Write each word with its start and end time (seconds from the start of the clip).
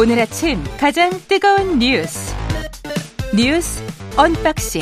오늘 0.00 0.18
아침 0.18 0.64
가장 0.78 1.10
뜨거운 1.28 1.78
뉴스 1.78 2.34
뉴스 3.36 3.82
언박싱 4.16 4.80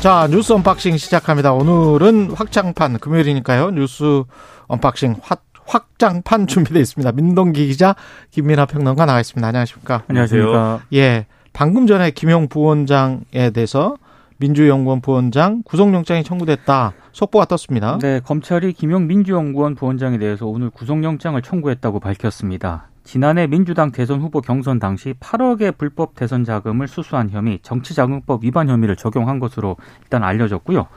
자 0.00 0.26
뉴스 0.30 0.50
언박싱 0.54 0.96
시작합니다. 0.96 1.52
오늘은 1.52 2.30
확장판 2.30 3.00
금요일이니까요. 3.00 3.72
뉴스 3.72 4.22
언박싱 4.66 5.16
확, 5.20 5.44
확장판 5.66 6.46
준비되어 6.48 6.80
있습니다. 6.80 7.12
민동기 7.12 7.66
기자 7.66 7.96
김민아 8.30 8.64
평론가 8.64 9.04
나와 9.04 9.20
있습니다. 9.20 9.46
안녕하십니까? 9.46 10.04
안녕하십니까? 10.08 10.80
예, 10.94 11.26
방금 11.52 11.86
전에 11.86 12.12
김용 12.12 12.48
부원장에 12.48 13.50
대해서 13.52 13.98
민주연구원 14.44 15.00
부원장 15.00 15.62
구속영장이 15.64 16.22
청구됐다. 16.22 16.92
속보가 17.12 17.46
떴습니다. 17.46 17.98
네, 17.98 18.20
검찰이 18.20 18.74
김용 18.74 19.06
민주연구원 19.06 19.74
부원장에 19.74 20.18
대해서 20.18 20.46
오늘 20.46 20.68
구속영장을 20.68 21.40
청구했다고 21.40 21.98
밝혔습니다. 21.98 22.88
지난해 23.04 23.46
민주당 23.46 23.90
대선 23.90 24.20
후보 24.20 24.42
경선 24.42 24.80
당시 24.80 25.14
8억의 25.14 25.78
불법 25.78 26.14
대선 26.14 26.44
자금을 26.44 26.88
수수한 26.88 27.30
혐의, 27.30 27.58
정치자금법 27.62 28.44
위반 28.44 28.68
혐의를 28.68 28.96
적용한 28.96 29.38
것으로 29.38 29.76
일단 30.02 30.22
알려졌고요. 30.22 30.88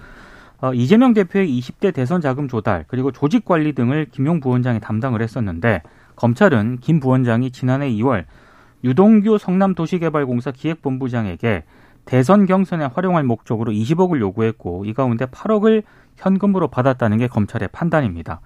어, 0.59 0.73
이재명 0.73 1.13
대표의 1.13 1.47
20대 1.47 1.93
대선 1.93 2.19
자금 2.19 2.49
조달 2.49 2.83
그리고 2.89 3.13
조직 3.13 3.45
관리 3.45 3.71
등을 3.71 4.07
김용 4.11 4.41
부원장이 4.41 4.81
담당을 4.81 5.21
했었는데 5.21 5.83
검찰은 6.17 6.79
김 6.81 6.99
부원장이 6.99 7.51
지난해 7.51 7.89
2월 7.91 8.25
유동규 8.83 9.37
성남도시개발공사 9.37 10.51
기획본부장에게 10.51 11.63
대선 12.07 12.45
경선에 12.45 12.85
활용할 12.93 13.23
목적으로 13.23 13.71
20억을 13.71 14.19
요구했고 14.19 14.85
이 14.85 14.93
가운데 14.93 15.25
8억을 15.25 15.83
현금으로 16.15 16.67
받았다는 16.69 17.17
게 17.17 17.27
검찰의 17.27 17.69
판단입니다. 17.71 18.39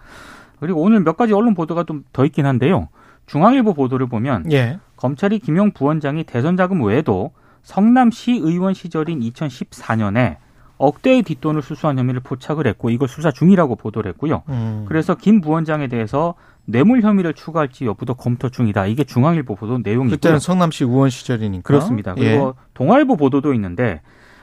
그리고 0.59 0.81
오늘 0.81 0.99
몇 1.01 1.15
가지 1.17 1.33
언론 1.33 1.53
보도가 1.53 1.83
좀 1.85 2.03
더 2.11 2.25
있긴 2.25 2.45
한데요. 2.45 2.89
중앙일보 3.27 3.73
보도를 3.73 4.07
보면 4.07 4.51
예. 4.51 4.79
검찰이 4.97 5.39
김용 5.39 5.71
부원장이 5.71 6.23
대선 6.25 6.57
자금 6.57 6.83
외에도 6.83 7.31
성남시 7.63 8.33
의원 8.33 8.73
시절인 8.73 9.21
2014년에 9.21 10.37
억대의 10.77 11.21
뒷돈을 11.21 11.61
수수한 11.61 11.99
혐의를 11.99 12.21
포착을 12.21 12.65
했고 12.67 12.89
이걸 12.89 13.07
수사 13.07 13.31
중이라고 13.31 13.75
보도를 13.75 14.11
했고요. 14.13 14.41
음. 14.49 14.85
그래서 14.87 15.15
김 15.15 15.39
부원장에 15.39 15.87
대해서 15.87 16.33
뇌물 16.65 17.01
혐의를 17.01 17.33
추가할지 17.33 17.85
여부도 17.85 18.13
검토 18.13 18.49
중이다. 18.49 18.85
이게 18.87 19.03
중앙일보 19.03 19.55
보도 19.55 19.79
내용이고요. 19.79 20.15
그때는 20.15 20.39
성남시 20.39 20.83
의원 20.83 21.09
시절이니까 21.09 21.63
그렇습니다. 21.63 22.13
예. 22.17 22.21
그리고 22.31 22.55
동아일보 22.73 23.17
보도도 23.17 23.53
있는데 23.55 24.01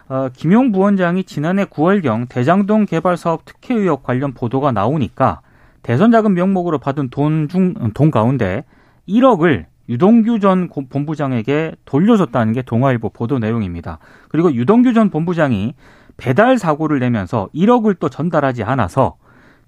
어, 0.09 0.29
김용 0.35 0.73
부원장이 0.73 1.25
지난해 1.25 1.65
9월경 1.65 2.29
대장동 2.29 2.87
개발 2.87 3.17
사업 3.17 3.45
특혜 3.45 3.75
의혹 3.75 4.03
관련 4.03 4.33
보도가 4.35 4.73
나오니까 4.73 5.41
대선 5.83 6.11
자금 6.11 6.35
명목으로 6.35 6.79
받은 6.79 7.11
돈 7.11 7.49
중 7.49 7.75
돈 7.95 8.11
가운데 8.11 8.65
1억을 9.09 9.67
유동규 9.89 10.41
전 10.41 10.69
고- 10.69 10.87
본부장에게 10.89 11.75
돌려줬다는 11.87 12.53
게 12.53 12.63
동아일보 12.63 13.11
보도 13.11 13.39
내용입니다. 13.39 13.99
그리고 14.29 14.53
유동규 14.53 14.93
전 14.93 15.09
본부장이 15.09 15.75
배달 16.19 16.59
사고를 16.59 16.99
내면서 16.99 17.49
1억을 17.55 17.99
또 17.99 18.09
전달하지 18.11 18.65
않아서 18.65 19.17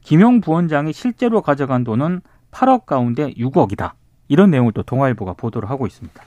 김용 0.03 0.41
부원장이 0.41 0.93
실제로 0.93 1.41
가져간 1.43 1.85
돈은 1.85 2.21
8억 2.51 2.87
가운데 2.87 3.33
6억이다. 3.35 3.93
이런 4.29 4.51
내용을 4.51 4.73
또 4.73 4.83
동아일보가 4.83 5.35
보도를 5.35 5.69
하고 5.71 5.87
있습니다. 5.87 6.23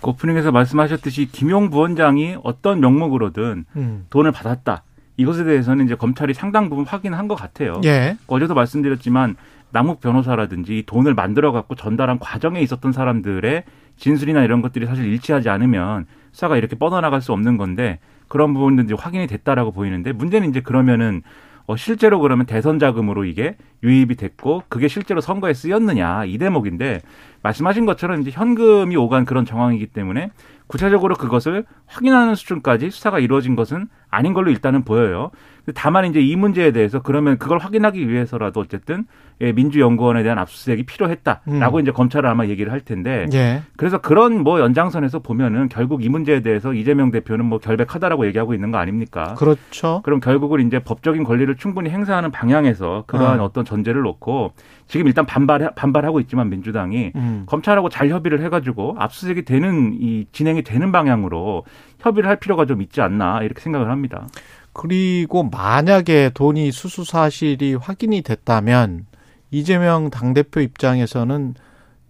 그 0.00 0.10
오프닝에서 0.10 0.52
말씀하셨듯이 0.52 1.26
김용 1.32 1.70
부원장이 1.70 2.36
어떤 2.42 2.80
명목으로든 2.80 3.64
음. 3.76 4.06
돈을 4.10 4.32
받았다. 4.32 4.82
이것에 5.16 5.44
대해서는 5.44 5.86
이제 5.86 5.94
검찰이 5.94 6.34
상당 6.34 6.68
부분 6.68 6.84
확인한 6.84 7.28
것 7.28 7.34
같아요. 7.36 7.80
예. 7.84 8.16
어제도 8.26 8.54
말씀드렸지만 8.54 9.36
남욱 9.70 10.00
변호사라든지 10.00 10.78
이 10.78 10.82
돈을 10.84 11.14
만들어 11.14 11.52
갖고 11.52 11.74
전달한 11.74 12.18
과정에 12.18 12.60
있었던 12.60 12.92
사람들의 12.92 13.64
진술이나 13.96 14.42
이런 14.42 14.60
것들이 14.60 14.86
사실 14.86 15.04
일치하지 15.04 15.48
않으면 15.48 16.06
수사가 16.32 16.56
이렇게 16.56 16.76
뻗어나갈 16.76 17.20
수 17.20 17.32
없는 17.32 17.56
건데 17.56 17.98
그런 18.28 18.54
부분도 18.54 18.82
이제 18.82 18.94
확인이 18.98 19.26
됐다라고 19.26 19.72
보이는데 19.72 20.12
문제는 20.12 20.50
이제 20.50 20.60
그러면은 20.60 21.22
어, 21.66 21.76
실제로 21.76 22.20
그러면 22.20 22.46
대선 22.46 22.78
자금으로 22.78 23.24
이게 23.24 23.56
유입이 23.82 24.16
됐고 24.16 24.64
그게 24.68 24.88
실제로 24.88 25.20
선거에 25.20 25.54
쓰였느냐 25.54 26.26
이 26.26 26.36
대목인데 26.36 27.00
말씀하신 27.42 27.86
것처럼 27.86 28.20
이제 28.20 28.30
현금이 28.30 28.96
오간 28.96 29.24
그런 29.24 29.44
정황이기 29.44 29.88
때문에 29.88 30.30
구체적으로 30.66 31.14
그것을 31.14 31.64
확인하는 31.86 32.34
수준까지 32.34 32.90
수사가 32.90 33.18
이루어진 33.18 33.56
것은 33.56 33.88
아닌 34.10 34.32
걸로 34.32 34.50
일단은 34.50 34.84
보여요. 34.84 35.30
다만 35.74 36.06
이제 36.06 36.20
이 36.20 36.36
문제에 36.36 36.72
대해서 36.72 37.00
그러면 37.00 37.38
그걸 37.38 37.58
확인하기 37.58 38.08
위해서라도 38.08 38.60
어쨌든 38.60 38.98
예, 38.98 39.04
민주연구원에 39.40 40.22
대한 40.22 40.38
압수수색이 40.38 40.84
필요했다라고 40.84 41.76
음. 41.76 41.82
이제 41.82 41.90
검찰은 41.90 42.28
아마 42.28 42.46
얘기를 42.46 42.70
할 42.72 42.80
텐데 42.80 43.26
예. 43.32 43.62
그래서 43.76 43.98
그런 43.98 44.42
뭐 44.42 44.60
연장선에서 44.60 45.20
보면은 45.20 45.68
결국 45.68 46.04
이 46.04 46.08
문제에 46.08 46.40
대해서 46.40 46.72
이재명 46.72 47.10
대표는 47.10 47.44
뭐 47.44 47.58
결백하다라고 47.58 48.26
얘기하고 48.26 48.54
있는 48.54 48.70
거 48.70 48.78
아닙니까? 48.78 49.34
그렇죠. 49.34 50.00
그럼 50.04 50.20
결국은 50.20 50.66
이제 50.66 50.78
법적인 50.78 51.24
권리를 51.24 51.54
충분히 51.56 51.90
행사하는 51.90 52.30
방향에서 52.30 53.04
그러한 53.06 53.40
어. 53.40 53.44
어. 53.44 53.52
떤 53.52 53.64
전제를 53.64 54.02
놓고 54.02 54.52
지금 54.86 55.06
일단 55.06 55.26
반발 55.26 55.72
반발하고 55.74 56.20
있지만 56.20 56.50
민주당이 56.50 57.12
음. 57.14 57.44
검찰하고 57.46 57.88
잘 57.88 58.08
협의를 58.08 58.42
해가지고 58.42 58.96
압수수색이 58.98 59.44
되는 59.44 59.96
이 60.00 60.26
진행이 60.32 60.62
되는 60.62 60.92
방향으로 60.92 61.64
협의를 62.00 62.28
할 62.28 62.36
필요가 62.36 62.66
좀 62.66 62.82
있지 62.82 63.00
않나 63.00 63.42
이렇게 63.42 63.60
생각을 63.60 63.90
합니다. 63.90 64.26
그리고 64.72 65.44
만약에 65.44 66.30
돈이 66.34 66.72
수수 66.72 67.04
사실이 67.04 67.76
확인이 67.76 68.22
됐다면 68.22 69.06
이재명 69.54 70.10
당대표 70.10 70.60
입장에서는 70.60 71.54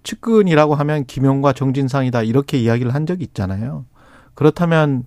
측근이라고 0.02 0.74
하면 0.74 1.04
김용과 1.04 1.52
정진상이다 1.52 2.22
이렇게 2.22 2.58
이야기를 2.58 2.94
한 2.94 3.04
적이 3.06 3.24
있잖아요. 3.24 3.84
그렇다면 4.34 5.04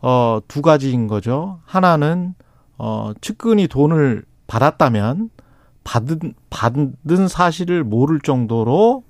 어 0.00 0.40
두 0.48 0.62
가지인 0.62 1.06
거죠. 1.08 1.60
하나는 1.64 2.34
어 2.78 3.12
측근이 3.20 3.68
돈을 3.68 4.24
받았다면 4.46 5.30
받은 5.84 6.34
받은 6.50 7.28
사실을 7.28 7.84
모를 7.84 8.20
정도로 8.20 9.02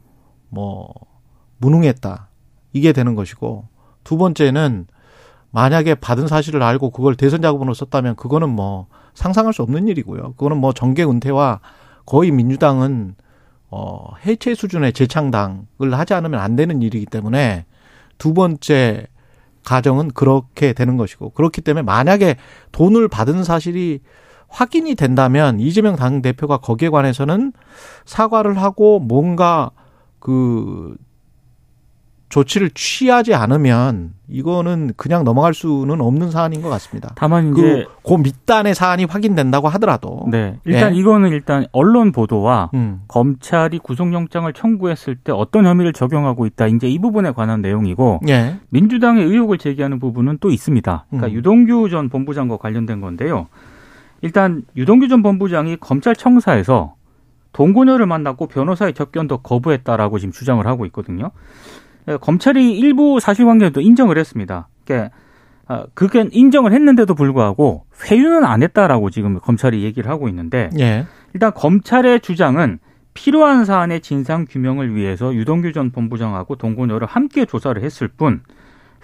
뭐 0.48 0.92
무능했다. 1.58 2.28
이게 2.72 2.92
되는 2.92 3.14
것이고 3.14 3.68
두 4.04 4.16
번째는 4.16 4.86
만약에 5.50 5.94
받은 5.96 6.26
사실을 6.26 6.62
알고 6.62 6.90
그걸 6.90 7.14
대선 7.16 7.42
자금으로 7.42 7.74
썼다면 7.74 8.16
그거는 8.16 8.48
뭐 8.48 8.86
상상할 9.14 9.52
수 9.52 9.62
없는 9.62 9.88
일이고요. 9.88 10.32
그거는 10.32 10.56
뭐 10.56 10.72
정계 10.72 11.04
은퇴와 11.04 11.60
거의 12.06 12.30
민주당은 12.30 13.14
어 13.70 14.14
해체 14.26 14.54
수준의 14.54 14.92
재창당을 14.92 15.92
하지 15.92 16.14
않으면 16.14 16.40
안 16.40 16.56
되는 16.56 16.82
일이기 16.82 17.06
때문에 17.06 17.64
두 18.18 18.34
번째 18.34 19.06
가정은 19.64 20.08
그렇게 20.08 20.72
되는 20.72 20.96
것이고 20.96 21.30
그렇기 21.30 21.60
때문에 21.60 21.82
만약에 21.82 22.36
돈을 22.72 23.08
받은 23.08 23.44
사실이 23.44 24.00
확인이 24.48 24.94
된다면 24.94 25.58
이재명 25.60 25.96
당 25.96 26.20
대표가 26.20 26.58
거기에 26.58 26.90
관해서는 26.90 27.52
사과를 28.04 28.58
하고 28.58 28.98
뭔가 28.98 29.70
그 30.18 30.94
조치를 32.32 32.70
취하지 32.70 33.34
않으면 33.34 34.14
이거는 34.26 34.94
그냥 34.96 35.22
넘어갈 35.22 35.52
수는 35.52 36.00
없는 36.00 36.30
사안인 36.30 36.62
것 36.62 36.70
같습니다. 36.70 37.12
다만 37.14 37.52
이제 37.52 37.84
그, 38.02 38.08
그 38.08 38.14
밑단의 38.22 38.74
사안이 38.74 39.04
확인된다고 39.04 39.68
하더라도. 39.68 40.24
네 40.30 40.58
일단 40.64 40.94
예. 40.94 40.98
이거는 40.98 41.28
일단 41.28 41.66
언론 41.72 42.10
보도와 42.10 42.70
음. 42.72 43.02
검찰이 43.06 43.80
구속영장을 43.80 44.50
청구했을 44.50 45.16
때 45.16 45.30
어떤 45.30 45.66
혐의를 45.66 45.92
적용하고 45.92 46.46
있다 46.46 46.68
이제 46.68 46.88
이 46.88 46.98
부분에 46.98 47.32
관한 47.32 47.60
내용이고 47.60 48.20
예. 48.28 48.56
민주당의 48.70 49.26
의혹을 49.26 49.58
제기하는 49.58 49.98
부분은 49.98 50.38
또 50.40 50.50
있습니다. 50.50 51.04
그러니까 51.10 51.28
음. 51.28 51.32
유동규 51.34 51.90
전 51.90 52.08
본부장과 52.08 52.56
관련된 52.56 53.02
건데요. 53.02 53.48
일단 54.22 54.62
유동규 54.74 55.08
전 55.08 55.22
본부장이 55.22 55.76
검찰 55.76 56.16
청사에서 56.16 56.94
동고녀를 57.52 58.06
만났고 58.06 58.46
변호사의 58.46 58.94
접견도 58.94 59.38
거부했다라고 59.38 60.18
지금 60.18 60.32
주장을 60.32 60.66
하고 60.66 60.86
있거든요. 60.86 61.30
예, 62.08 62.16
검찰이 62.16 62.78
일부 62.78 63.20
사실관계도 63.20 63.80
인정을 63.80 64.18
했습니다. 64.18 64.68
그러니까 64.84 65.14
아, 65.66 65.86
그게 65.94 66.28
인정을 66.30 66.72
했는데도 66.72 67.14
불구하고 67.14 67.84
회유는 68.04 68.44
안 68.44 68.62
했다라고 68.62 69.10
지금 69.10 69.38
검찰이 69.40 69.82
얘기를 69.82 70.10
하고 70.10 70.28
있는데 70.28 70.70
예. 70.78 71.06
일단 71.34 71.52
검찰의 71.54 72.20
주장은 72.20 72.78
필요한 73.14 73.64
사안의 73.64 74.00
진상 74.00 74.46
규명을 74.48 74.94
위해서 74.94 75.34
유동규 75.34 75.72
전 75.72 75.90
본부장하고 75.90 76.56
동고녀를 76.56 77.06
함께 77.06 77.44
조사를 77.44 77.82
했을 77.82 78.08
뿐 78.08 78.42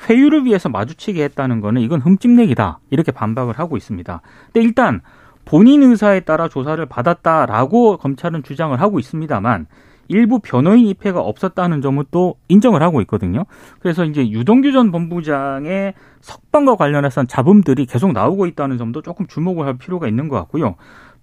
회유를 0.09 0.45
위해서 0.45 0.69
마주치게 0.69 1.23
했다는 1.25 1.61
거는 1.61 1.83
이건 1.83 2.01
흠집내기다 2.01 2.81
이렇게 2.91 3.13
반박을 3.13 3.59
하고 3.59 3.77
있습니다. 3.77 4.21
근데 4.47 4.61
일단 4.61 5.01
본인 5.45 5.83
의사에 5.83 6.21
따라 6.21 6.49
조사를 6.49 6.85
받았다라고 6.87 7.97
검찰은 7.97 8.43
주장을 8.43 8.79
하고 8.81 8.99
있습니다만 8.99 9.67
일부 10.09 10.41
변호인 10.41 10.87
입회가 10.87 11.21
없었다는 11.21 11.83
점은 11.83 12.05
또 12.11 12.37
인정을 12.49 12.83
하고 12.83 13.01
있거든요. 13.03 13.45
그래서 13.79 14.05
이제 14.05 14.29
유동규 14.29 14.73
전 14.73 14.91
본부장의 14.91 15.95
석방과 16.21 16.77
관련해서 16.77 17.25
잡음들이 17.25 17.87
계속 17.87 18.13
나오고 18.13 18.47
있다는 18.47 18.79
점도 18.79 19.03
조금 19.03 19.27
주목을 19.27 19.67
할 19.67 19.79
필요가 19.79 20.09
있는 20.09 20.29
것 20.29 20.37
같고요. 20.37 20.75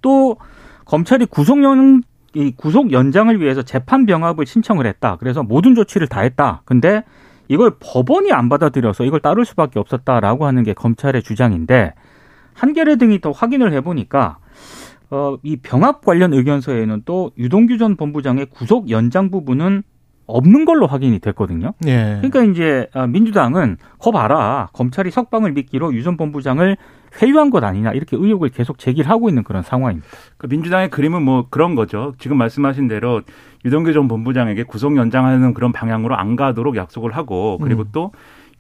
또 0.02 0.38
검찰이 0.86 1.26
이 2.36 2.52
구속 2.56 2.92
연장을 2.92 3.40
위해서 3.42 3.62
재판 3.64 4.06
병합을 4.06 4.46
신청을 4.46 4.86
했다. 4.86 5.16
그래서 5.20 5.42
모든 5.42 5.74
조치를 5.74 6.08
다 6.08 6.22
했다. 6.22 6.62
근데 6.66 7.04
이걸 7.48 7.72
법원이 7.80 8.32
안 8.32 8.50
받아들여서 8.50 9.06
이걸 9.06 9.20
따를 9.20 9.46
수밖에 9.46 9.80
없었다라고 9.80 10.46
하는 10.46 10.64
게 10.64 10.74
검찰의 10.74 11.24
주장인데 11.24 11.94
한겨레 12.54 12.98
등이 12.98 13.20
또 13.20 13.32
확인을 13.32 13.74
해보니까 13.74 14.38
어, 15.12 15.38
이 15.44 15.58
병합 15.58 16.04
관련 16.04 16.34
의견서에는 16.34 17.04
또 17.06 17.32
유동규 17.38 17.78
전 17.78 17.96
본부장의 17.96 18.48
구속 18.48 18.90
연장 18.90 19.30
부분은 19.32 19.84
없는 20.28 20.66
걸로 20.66 20.88
확인이 20.88 21.20
됐거든요. 21.20 21.74
예. 21.86 22.20
그러니까 22.22 22.44
이제 22.46 22.88
아, 22.94 23.06
민주당은 23.06 23.78
거 24.00 24.12
봐라 24.12 24.70
검찰이 24.74 25.12
석방을 25.12 25.52
미끼로 25.52 25.94
유 25.94 26.02
전 26.02 26.18
본부장을 26.18 26.78
회유한 27.22 27.50
것 27.52 27.64
아니냐 27.64 27.92
이렇게 27.92 28.18
의혹을 28.18 28.50
계속 28.50 28.80
제기를 28.80 29.10
하고 29.10 29.30
있는 29.30 29.44
그런 29.44 29.62
상황입니다. 29.62 30.08
그 30.38 30.48
민주당의 30.48 30.90
그림은 30.90 31.22
뭐 31.22 31.46
그런 31.50 31.76
거죠. 31.76 32.14
지금 32.18 32.38
말씀하신 32.38 32.88
대로 32.88 33.22
유동규 33.64 33.94
전 33.94 34.08
본부장에게 34.08 34.64
구속 34.64 34.98
연장하는 34.98 35.54
그런 35.54 35.72
방향으로 35.72 36.16
안 36.16 36.36
가도록 36.36 36.76
약속을 36.76 37.16
하고 37.16 37.60
그리고 37.62 37.84
음. 37.84 37.90
또 37.92 38.12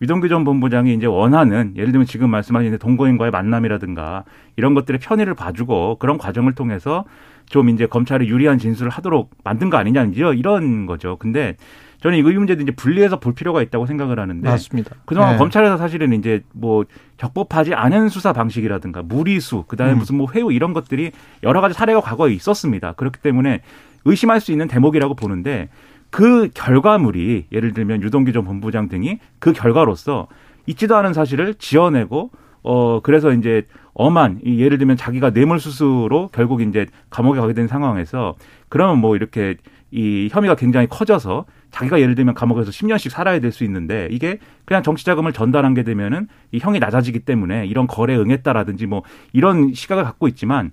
유동규 0.01 0.27
전 0.27 0.43
본부장이 0.43 0.93
이제 0.93 1.05
원하는 1.05 1.73
예를 1.75 1.91
들면 1.91 2.05
지금 2.05 2.29
말씀하신 2.29 2.77
동거인과의 2.77 3.31
만남이라든가 3.31 4.23
이런 4.57 4.73
것들의 4.73 4.99
편의를 4.99 5.33
봐주고 5.33 5.97
그런 5.99 6.17
과정을 6.17 6.53
통해서 6.53 7.05
좀 7.47 7.69
이제 7.69 7.85
검찰이 7.85 8.27
유리한 8.27 8.57
진술을 8.57 8.91
하도록 8.91 9.29
만든 9.43 9.69
거 9.69 9.77
아니냐 9.77 10.05
이런 10.33 10.85
거죠. 10.85 11.17
근데 11.17 11.55
저는 12.01 12.17
이 12.19 12.21
문제도 12.21 12.61
이제 12.61 12.71
분리해서 12.71 13.19
볼 13.19 13.33
필요가 13.33 13.61
있다고 13.61 13.85
생각을 13.87 14.19
하는데 14.19 14.47
맞습니다. 14.47 14.95
그동안 15.05 15.33
예. 15.33 15.37
검찰에서 15.37 15.77
사실은 15.77 16.13
이제 16.13 16.43
뭐 16.53 16.85
적법하지 17.17 17.73
않은 17.73 18.09
수사 18.09 18.31
방식이라든가 18.31 19.01
무리수, 19.01 19.63
그다음에 19.67 19.93
음. 19.93 19.97
무슨 19.99 20.17
뭐 20.17 20.27
회유 20.31 20.51
이런 20.51 20.73
것들이 20.73 21.11
여러 21.41 21.61
가지 21.61 21.73
사례가 21.73 22.01
과거에 22.01 22.31
있었습니다. 22.33 22.93
그렇기 22.93 23.21
때문에 23.21 23.61
의심할 24.05 24.39
수 24.39 24.51
있는 24.51 24.67
대목이라고 24.67 25.15
보는데 25.15 25.69
그 26.15 26.47
결과물이 26.53 27.47
예를 27.51 27.73
들면 27.73 28.01
유동규 28.01 28.31
전 28.31 28.45
본부장 28.45 28.87
등이 28.87 29.19
그 29.37 29.51
결과로서 29.51 30.27
있지도 30.65 30.95
않은 30.95 31.11
사실을 31.11 31.55
지어내고 31.55 32.31
어 32.63 33.01
그래서 33.01 33.33
이제 33.33 33.63
엄한 33.93 34.39
이 34.45 34.61
예를 34.61 34.77
들면 34.77 34.95
자기가 34.95 35.31
뇌물 35.31 35.59
수수로 35.59 36.29
결국 36.31 36.61
이제 36.61 36.85
감옥에 37.09 37.41
가게 37.41 37.51
된 37.51 37.67
상황에서 37.67 38.35
그러면 38.69 38.99
뭐 38.99 39.17
이렇게 39.17 39.57
이 39.91 40.29
혐의가 40.31 40.55
굉장히 40.55 40.87
커져서 40.87 41.47
자기가 41.71 41.99
예를 41.99 42.15
들면 42.15 42.33
감옥에서 42.33 42.71
10년씩 42.71 43.09
살아야 43.09 43.41
될 43.41 43.51
수 43.51 43.65
있는데 43.65 44.07
이게 44.09 44.39
그냥 44.63 44.83
정치 44.83 45.03
자금을 45.03 45.33
전달한 45.33 45.73
게 45.73 45.83
되면은 45.83 46.29
이 46.53 46.59
형이 46.59 46.79
낮아지기 46.79 47.19
때문에 47.19 47.65
이런 47.65 47.87
거래에 47.87 48.15
응했다라든지 48.15 48.85
뭐 48.85 49.03
이런 49.33 49.73
시각을 49.73 50.05
갖고 50.05 50.29
있지만 50.29 50.71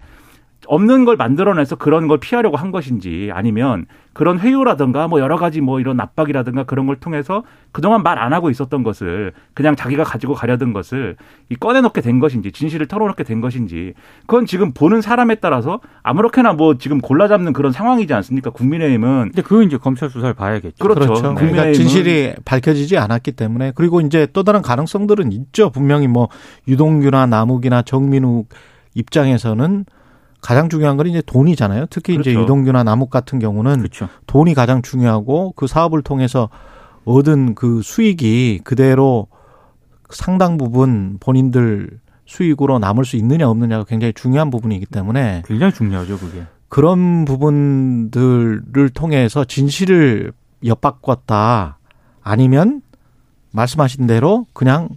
없는 0.67 1.05
걸 1.05 1.17
만들어내서 1.17 1.77
그런 1.77 2.09
걸 2.09 2.19
피하려고 2.19 2.57
한 2.57 2.71
것인지 2.71 3.31
아니면 3.33 3.87
그런 4.13 4.39
회유라든가 4.39 5.09
뭐 5.09 5.21
여러 5.21 5.37
가지 5.37 5.61
뭐 5.61 5.81
이런 5.81 5.99
압박이라든가 5.99 6.65
그런 6.65 6.87
걸 6.87 6.97
통해서 6.97 7.43
그동안 7.73 8.03
말 8.03 8.23
안 8.23 8.33
하고 8.33 8.51
있었던 8.51 8.85
것을 8.85 9.33
그냥 9.53 9.75
자기가 9.75 10.05
가지고 10.05 10.35
가려던 10.35 10.73
것을 10.73 11.17
이 11.49 11.57
꺼내놓게 11.57 12.01
된 12.03 12.21
것인지 12.21 12.53
진실을 12.53 12.87
털어놓게 12.87 13.25
된 13.25 13.41
것인지 13.41 13.95
그건 14.27 14.47
지금 14.47 14.73
보는 14.73 15.01
사람에 15.01 15.37
따라서 15.37 15.81
아무렇게나 16.05 16.53
뭐 16.53 16.79
지금 16.79 17.01
골라잡는 17.01 17.53
그런 17.53 17.73
상황이지 17.73 18.15
않습니까? 18.15 18.51
국민의힘은 18.51 19.31
근데 19.33 19.43
그건 19.43 19.65
이제 19.65 19.77
검찰 19.77 20.09
수사를 20.09 20.33
봐야겠죠. 20.35 20.77
그렇죠. 20.79 21.01
그렇죠. 21.01 21.35
그러니까 21.35 21.73
진실이 21.73 22.35
밝혀지지 22.45 22.97
않았기 22.99 23.33
때문에 23.33 23.73
그리고 23.75 24.01
이제 24.01 24.29
또 24.33 24.45
다른 24.45 24.63
가능성들은 24.63 25.33
있죠. 25.33 25.71
분명히 25.71 26.07
뭐 26.07 26.29
유동규나 26.69 27.27
남욱이나 27.27 27.83
정민욱 27.83 28.49
입장에서는 28.95 29.85
가장 30.43 30.69
중요한 30.69 30.97
건 30.97 31.07
이제 31.07 31.23
돈이잖아요. 31.25 31.87
특히 31.89 32.15
이제 32.15 32.33
그렇죠. 32.33 32.43
유동규나 32.43 32.83
남욱 32.83 33.09
같은 33.09 33.39
경우는 33.39 33.79
그렇죠. 33.79 34.09
돈이 34.27 34.55
가장 34.55 34.83
중요하고 34.83 35.53
그 35.57 35.67
사업을 35.67 36.03
통해서 36.03 36.51
얻은 37.05 37.55
그 37.55 37.81
수익이 37.83 38.61
그대로 38.65 39.29
상당 40.11 40.59
부분 40.59 41.17
본인들 41.21 42.01
수익으로 42.27 42.79
남을 42.79 43.05
수 43.05 43.17
있느냐 43.17 43.49
없느냐가 43.49 43.85
굉장히 43.85 44.13
중요한 44.13 44.51
부분이기 44.51 44.87
때문에 44.87 45.43
굉장히 45.47 45.73
중요하죠, 45.73 46.19
그게. 46.19 46.43
그런 46.69 47.25
부분들을 47.25 48.91
통해서 48.95 49.45
진실을 49.45 50.33
엿바꿨다 50.65 51.79
아니면 52.23 52.83
말씀하신 53.53 54.07
대로 54.07 54.47
그냥 54.53 54.89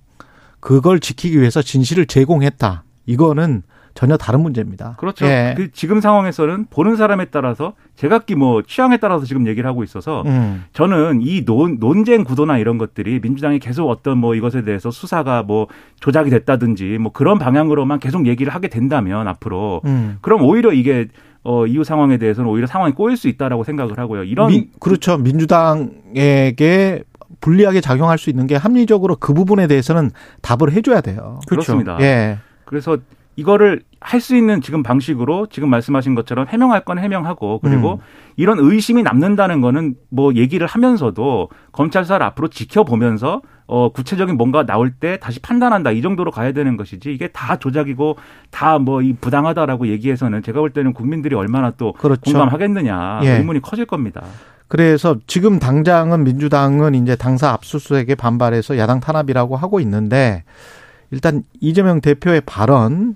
그걸 0.60 1.00
지키기 1.00 1.40
위해서 1.40 1.62
진실을 1.62 2.08
제공했다 2.08 2.84
이거는 3.06 3.64
전혀 3.96 4.18
다른 4.18 4.42
문제입니다. 4.42 4.96
그렇죠. 4.98 5.26
예. 5.26 5.54
그 5.56 5.72
지금 5.72 6.02
상황에서는 6.02 6.66
보는 6.70 6.98
사람에 6.98 7.26
따라서 7.32 7.74
제각기 7.96 8.36
뭐 8.36 8.62
취향에 8.62 8.98
따라서 8.98 9.26
지금 9.26 9.48
얘기를 9.48 9.68
하고 9.70 9.84
있어서 9.86 10.22
음. 10.26 10.66
저는 10.74 11.22
이 11.22 11.46
논, 11.46 11.80
논쟁 11.80 12.26
구도나 12.26 12.58
이런 12.58 12.78
것들이 12.78 13.22
민주당이 13.24 13.60
계속 13.60 13.90
어떤 13.90 14.18
뭐 14.18 14.36
이것에 14.36 14.64
대해서 14.64 14.92
수사가 14.92 15.44
뭐 15.44 15.68
조작이 16.02 16.30
됐다든지 16.30 16.98
뭐 17.00 17.14
그런 17.14 17.40
방향으로만 17.40 18.00
계속 18.00 18.28
얘기를 18.28 18.54
하게 18.54 18.68
된다면 18.68 19.30
앞으로 19.30 19.80
음. 19.86 20.18
그럼 20.20 20.44
오히려 20.44 20.74
이게 20.74 21.08
어 21.44 21.66
이후 21.66 21.86
상황에 21.86 22.18
대해서는 22.18 22.50
오히려 22.50 22.68
상황이 22.68 22.94
꼬일 22.94 23.16
수 23.16 23.30
있다라고 23.30 23.64
생각을 23.64 23.98
하고요. 23.98 24.24
이런 24.26 24.50
민- 24.50 24.72
그렇죠. 24.82 25.18
민주당에게 25.18 27.04
불리하게 27.40 27.80
작용할 27.80 28.18
수 28.18 28.30
있는 28.30 28.46
게 28.46 28.56
합리적으로 28.58 29.16
그 29.16 29.34
부분에 29.34 29.68
대해서는 29.68 30.12
답을 30.42 30.74
해줘야 30.74 31.00
돼요. 31.02 31.40
그렇습니다. 31.48 31.98
예. 32.02 32.40
그래서 32.66 32.98
이거를 33.36 33.82
할 34.00 34.22
수 34.22 34.36
있는 34.36 34.62
지금 34.62 34.84
방식으로 34.84 35.48
지금 35.48 35.70
말씀하신 35.70 36.14
것처럼 36.14 36.46
해명할 36.48 36.86
건 36.86 37.00
해명하고 37.00 37.60
그리고 37.64 37.94
음. 37.94 37.98
이런 38.36 38.60
의심이 38.60 39.02
남는다는 39.02 39.62
거는 39.62 39.96
뭐 40.10 40.36
얘기를 40.36 40.68
하면서도 40.68 41.50
검찰 41.72 42.04
수사를 42.04 42.24
앞으로 42.24 42.48
지켜보면서 42.50 43.42
어 43.66 43.90
구체적인 43.90 44.38
뭔가 44.38 44.64
나올 44.64 44.92
때 44.92 45.18
다시 45.20 45.40
판단한다 45.40 45.90
이 45.90 46.04
정도로 46.04 46.30
가야 46.30 46.52
되는 46.52 46.78
것이지 46.78 47.12
이게 47.12 47.30
다 47.30 47.56
조작이고 47.56 48.18
다 48.52 48.78
뭐 48.78 49.02
이 49.02 49.14
부당하다라고 49.20 49.88
얘기해서는 49.88 50.44
제가 50.44 50.60
볼 50.60 50.70
때는 50.70 50.94
국민들이 50.94 51.34
얼마나 51.34 51.72
또 51.72 51.94
그렇죠. 51.94 52.22
공감하겠느냐 52.22 53.22
예. 53.24 53.38
의문이 53.38 53.62
커질 53.64 53.86
겁니다. 53.86 54.22
그래서 54.68 55.16
지금 55.26 55.58
당장은 55.58 56.24
민주당은 56.24 56.94
이제 56.96 57.16
당사 57.16 57.50
압수수색에 57.50 58.14
반발해서 58.16 58.78
야당 58.78 59.00
탄압이라고 59.00 59.56
하고 59.56 59.80
있는데 59.80 60.44
일단 61.12 61.44
이재명 61.62 62.02
대표의 62.02 62.42
발언 62.46 63.16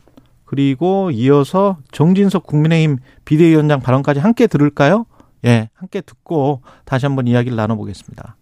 그리고 0.50 1.12
이어서 1.12 1.78
정진석 1.92 2.48
국민의힘 2.48 2.98
비대위원장 3.24 3.82
발언까지 3.82 4.20
함께 4.20 4.48
들을까요? 4.48 5.06
예, 5.46 5.70
함께 5.76 6.02
듣고 6.02 6.64
다시 6.86 7.06
한번 7.06 7.28
이야기를 7.28 7.56
나눠보겠습니다. 7.56 8.36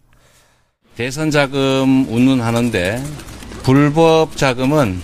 대선 0.96 1.30
자금 1.30 2.06
운운하는데 2.08 3.04
불법 3.62 4.38
자금은 4.38 4.98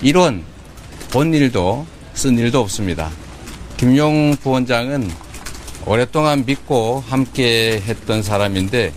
이론 0.00 0.44
본 1.12 1.34
일도 1.34 1.84
쓴 2.12 2.38
일도 2.38 2.60
없습니다. 2.60 3.10
김용 3.76 4.36
부원장은 4.36 5.08
오랫동안 5.86 6.44
믿고 6.46 7.02
함께 7.08 7.82
했던 7.84 8.22
사람인데 8.22 8.92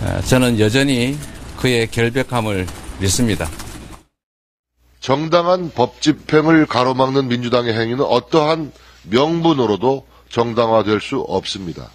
어, 0.00 0.20
저는 0.22 0.58
여전히 0.58 1.18
그의 1.58 1.88
결백함을 1.88 2.66
믿습니다. 3.00 3.50
정당한 5.00 5.70
법 5.74 6.00
집행을 6.00 6.66
가로막는 6.66 7.28
민주당의 7.28 7.74
행위는 7.74 8.04
어떠한 8.04 8.72
명분으로도 9.04 10.06
정당화될 10.28 11.00
수 11.00 11.20
없습니다. 11.20 11.90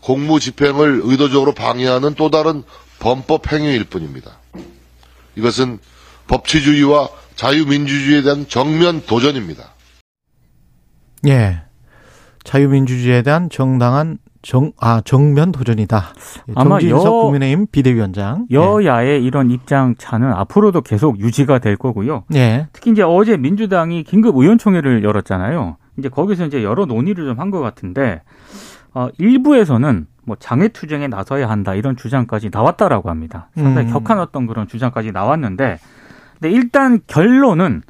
공무 0.00 0.40
집행을 0.40 1.00
의도적으로 1.04 1.52
방해하는 1.52 2.14
또 2.14 2.30
다른 2.30 2.62
범법 2.98 3.52
행위일 3.52 3.84
뿐입니다. 3.84 4.38
이것은 5.36 5.78
법치주의와 6.28 7.08
자유민주주의에 7.36 8.22
대한 8.22 8.48
정면 8.48 9.04
도전입니다. 9.04 9.74
예. 11.26 11.62
자유민주주의에 12.44 13.22
대한 13.22 13.50
정당한 13.50 14.18
정, 14.46 14.70
아, 14.80 15.00
정면 15.04 15.50
도전이다. 15.50 16.04
예, 16.48 16.52
아마 16.54 16.78
정진석 16.78 17.04
여- 17.06 17.10
국민의힘 17.10 17.66
비대위원장. 17.72 18.46
여야의 18.50 19.24
이런 19.24 19.50
입장 19.50 19.94
차는 19.98 20.32
앞으로도 20.32 20.82
계속 20.82 21.18
유지가 21.18 21.58
될 21.58 21.76
거고요. 21.76 22.22
예. 22.34 22.38
예. 22.38 22.68
특히 22.72 22.92
이제 22.92 23.02
어제 23.02 23.36
민주당이 23.36 24.04
긴급 24.04 24.36
의원총회를 24.36 25.02
열었잖아요. 25.02 25.76
이제 25.98 26.08
거기서 26.08 26.46
이제 26.46 26.62
여러 26.62 26.84
논의를 26.86 27.24
좀 27.26 27.40
한 27.40 27.50
것 27.50 27.60
같은데 27.60 28.22
어, 28.94 29.08
일부에서는 29.18 30.06
뭐 30.24 30.36
장애 30.38 30.68
투쟁에 30.68 31.06
나서야 31.08 31.48
한다 31.50 31.74
이런 31.74 31.96
주장까지 31.96 32.50
나왔다라고 32.52 33.10
합니다. 33.10 33.48
상당히 33.56 33.88
음. 33.88 33.92
격한 33.92 34.18
어떤 34.20 34.46
그런 34.46 34.66
주장까지 34.68 35.12
나왔는데, 35.12 35.78
근데 36.40 36.50
일단 36.50 37.00
결론은 37.06 37.82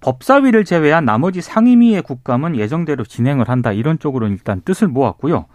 법사위를 0.00 0.64
제외한 0.64 1.04
나머지 1.04 1.40
상임위의 1.40 2.02
국감은 2.02 2.56
예정대로 2.56 3.04
진행을 3.04 3.48
한다 3.48 3.72
이런 3.72 3.98
쪽으로 3.98 4.28
일단 4.28 4.60
뜻을 4.64 4.88
모았고요. 4.88 5.46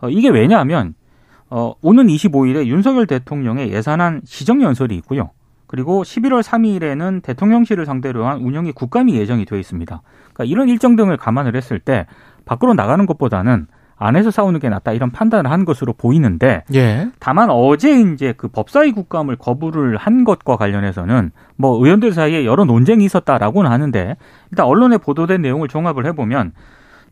어, 0.00 0.08
이게 0.10 0.28
왜냐하면 0.28 0.94
어, 1.50 1.74
오는 1.82 2.06
25일에 2.06 2.66
윤석열 2.66 3.06
대통령의 3.06 3.72
예산안 3.72 4.22
시정연설이 4.24 4.94
있고요. 4.96 5.30
그리고 5.66 6.02
11월 6.02 6.42
3일에는 6.42 7.22
대통령실을 7.22 7.84
상대로 7.86 8.26
한 8.26 8.38
운영이 8.38 8.72
국감이 8.72 9.14
예정이 9.14 9.44
되어 9.44 9.58
있습니다. 9.58 10.02
그러니까 10.32 10.44
이런 10.44 10.68
일정 10.68 10.96
등을 10.96 11.16
감안을 11.16 11.54
했을 11.56 11.78
때 11.78 12.06
밖으로 12.46 12.74
나가는 12.74 13.04
것보다는 13.04 13.66
안에서 13.98 14.30
싸우는 14.30 14.60
게 14.60 14.68
낫다 14.68 14.92
이런 14.92 15.10
판단을 15.10 15.50
한 15.50 15.64
것으로 15.64 15.92
보이는데 15.92 16.62
예. 16.72 17.10
다만 17.18 17.50
어제 17.50 18.00
이제 18.00 18.32
그 18.36 18.48
법사위 18.48 18.92
국감을 18.92 19.36
거부를 19.36 19.96
한 19.96 20.24
것과 20.24 20.56
관련해서는 20.56 21.32
뭐 21.56 21.84
의원들 21.84 22.12
사이에 22.12 22.46
여러 22.46 22.64
논쟁이 22.64 23.04
있었다라고는 23.04 23.70
하는데 23.70 24.16
일단 24.50 24.66
언론에 24.66 24.98
보도된 24.98 25.42
내용을 25.42 25.68
종합을 25.68 26.06
해보면 26.06 26.52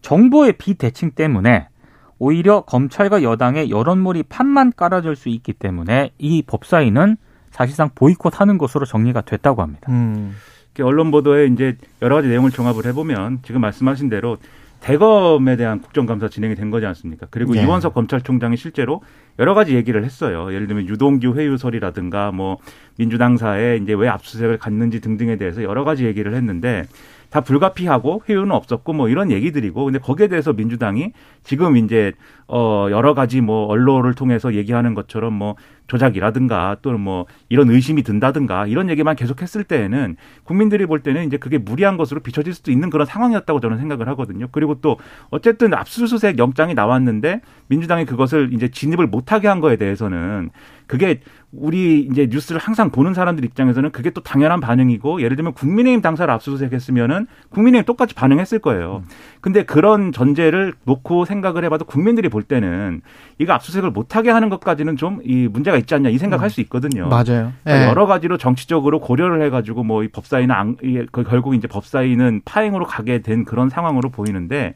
정부의 0.01 0.53
비대칭 0.55 1.11
때문에 1.11 1.69
오히려 2.19 2.63
검찰과 2.63 3.23
여당의 3.23 3.71
여론몰이 3.71 4.25
판만 4.25 4.73
깔아줄 4.75 5.17
수 5.17 5.29
있기 5.29 5.53
때문에 5.53 6.11
이 6.19 6.43
법사위는 6.43 7.17
사실상 7.51 7.91
보이콧하는 7.95 8.59
것으로 8.59 8.85
정리가 8.87 9.23
됐다고 9.23 9.63
합니다. 9.63 9.91
음. 9.91 10.35
언론 10.81 11.11
보도에 11.11 11.47
이제 11.47 11.77
여러 12.03 12.17
가지 12.17 12.29
내용을 12.29 12.51
종합을 12.51 12.85
해보면 12.87 13.41
지금 13.43 13.63
말씀하신 13.63 14.11
대로 14.11 14.37
대검에 14.81 15.57
대한 15.57 15.81
국정감사 15.81 16.29
진행이 16.29 16.55
된 16.55 16.71
거지 16.71 16.87
않습니까? 16.87 17.27
그리고 17.31 17.55
네. 17.55 17.63
이원석 17.63 17.95
검찰총장이 17.95 18.57
실제로 18.57 19.03
여러 19.39 19.55
가지 19.55 19.75
얘기를 19.75 20.05
했어요. 20.05 20.53
예를 20.53 20.67
들면 20.67 20.87
유동규 20.87 21.35
회유설이라든가 21.35 22.31
뭐 22.31 22.59
민주당사에 22.99 23.79
이제 23.83 23.95
왜 23.95 24.09
압수수색을 24.09 24.59
갔는지 24.59 25.01
등등에 25.01 25.37
대해서 25.37 25.63
여러 25.63 25.85
가지 25.85 26.05
얘기를 26.05 26.35
했는데 26.35 26.85
다 27.31 27.41
불가피하고 27.41 28.23
회유는 28.29 28.53
없었고 28.53 28.93
뭐 28.93 29.09
이런 29.09 29.31
얘기들이고 29.31 29.85
근데 29.85 29.99
거기에 29.99 30.29
대해서 30.29 30.53
민주당이 30.53 31.13
지금 31.43 31.77
이제 31.77 32.13
어 32.49 32.89
여러 32.91 33.15
가지 33.15 33.41
뭐 33.41 33.67
언론을 33.67 34.15
통해서 34.15 34.55
얘기하는 34.55 34.95
것처럼 34.95 35.33
뭐 35.33 35.57
조작이라든가 35.87 36.77
또는 36.83 37.01
뭐 37.01 37.27
이런 37.49 37.71
의심이 37.71 38.03
든다든가 38.03 38.67
이런 38.67 38.89
얘기만 38.91 39.17
계속했을 39.17 39.65
때에는 39.65 40.17
국민들이 40.45 40.87
볼 40.87 41.01
때는 41.01 41.25
이제 41.27 41.37
그게 41.37 41.59
무리한 41.59 41.97
것으로 41.97 42.21
비춰질 42.21 42.55
수도 42.55 42.71
있는 42.71 42.91
그런 42.91 43.07
상황이었다고 43.07 43.61
저는 43.61 43.79
생각을 43.79 44.09
하거든요. 44.11 44.49
그리고 44.51 44.81
또 44.81 44.99
어쨌든 45.31 45.75
압수수색 45.75 46.39
영장이 46.39 46.75
나왔는데 46.75 47.41
민주당이 47.69 48.05
그것을 48.05 48.51
이제 48.53 48.69
진입을 48.69 49.07
못하게 49.07 49.49
한 49.49 49.61
거에 49.61 49.77
대해서는 49.77 50.51
그게 50.87 51.21
우리 51.59 52.01
이제 52.11 52.29
뉴스를 52.31 52.61
항상 52.61 52.91
보는 52.91 53.15
사람들 53.15 53.45
입장에서는 53.45 53.91
그게 53.91 54.11
또 54.11 54.21
당연한 54.23 54.61
반응이고 54.61 55.23
예를 55.23 55.37
들면 55.37 55.53
국민의힘 55.55 56.01
당사를 56.03 56.33
압수수색했으면은 56.33 57.27
국민의힘 57.51 57.85
똑같이 57.87 58.15
반응했을 58.15 58.59
거예요. 58.59 59.03
근데 59.41 59.65
그런 59.65 60.13
전제를 60.13 60.75
놓고 60.85 61.25
생각을 61.25 61.65
해봐도 61.65 61.85
국민들이 61.85 62.29
볼 62.29 62.43
때는 62.43 63.01
이거 63.39 63.53
압수수색을 63.53 63.91
못하게 63.91 64.31
하는 64.31 64.49
것까지는 64.49 64.97
좀 64.97 65.17
이 65.25 65.49
문제가 65.49 65.77
있지 65.79 65.95
않냐 65.95 66.11
이 66.11 66.19
생각할 66.19 66.51
수 66.51 66.61
있거든요. 66.63 67.09
맞아요. 67.09 67.53
그러니까 67.65 67.85
예. 67.85 67.89
여러 67.89 68.07
가지로 68.07 68.37
정치적으로 68.39 69.01
고려를 69.01 69.43
해가지고 69.47 69.83
뭐 69.83 70.03
이 70.05 70.09
법사위는 70.09 70.55
안, 70.55 70.77
그 71.11 71.25
결국 71.25 71.55
이제 71.55 71.67
법사위는 71.67 72.43
파행으로 72.45 72.85
가게 72.87 73.23
된 73.23 73.45
그런 73.45 73.69
상황으로 73.71 74.11
보이는데 74.11 74.75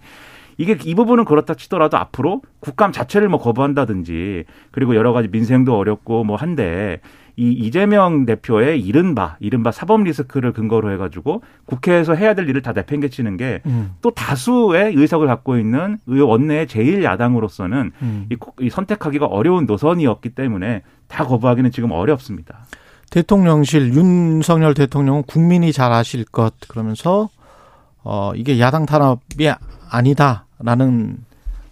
이게 0.60 0.76
이 0.84 0.94
부분은 0.94 1.24
그렇다 1.24 1.54
치더라도 1.54 1.96
앞으로 1.96 2.42
국감 2.60 2.92
자체를 2.92 3.30
뭐 3.30 3.40
거부한다든지 3.40 4.44
그리고 4.72 4.94
여러 4.94 5.14
가지 5.14 5.26
민생도 5.28 5.74
어렵고 5.74 6.22
뭐 6.24 6.36
한데 6.36 7.00
이 7.38 7.50
이재명 7.50 8.26
대표의 8.26 8.78
이른바 8.78 9.38
이른바 9.40 9.72
사법 9.72 10.02
리스크를 10.02 10.52
근거로 10.52 10.92
해가지고 10.92 11.40
국회에서 11.64 12.14
해야 12.14 12.34
될 12.34 12.46
일을 12.46 12.60
다 12.60 12.72
내팽개치는 12.72 13.38
게또 13.38 13.62
음. 13.70 13.94
다수의 14.14 14.92
의석을 14.96 15.28
갖고 15.28 15.56
있는 15.56 15.96
의 16.06 16.20
원내의 16.20 16.66
제일 16.66 17.02
야당으로서는 17.02 17.92
음. 18.02 18.28
이 18.60 18.68
선택하기가 18.68 19.24
어려운 19.24 19.64
노선이었기 19.64 20.34
때문에 20.34 20.82
다 21.08 21.24
거부하기는 21.24 21.70
지금 21.70 21.90
어렵습니다. 21.92 22.66
대통령실 23.10 23.94
윤석열 23.94 24.74
대통령은 24.74 25.22
국민이 25.22 25.72
잘 25.72 25.90
아실 25.90 26.26
것 26.26 26.52
그러면서 26.68 27.30
어 28.04 28.32
이게 28.34 28.60
야당 28.60 28.84
탄압이 28.84 29.50
아니다 29.90 30.44
라는 30.62 31.18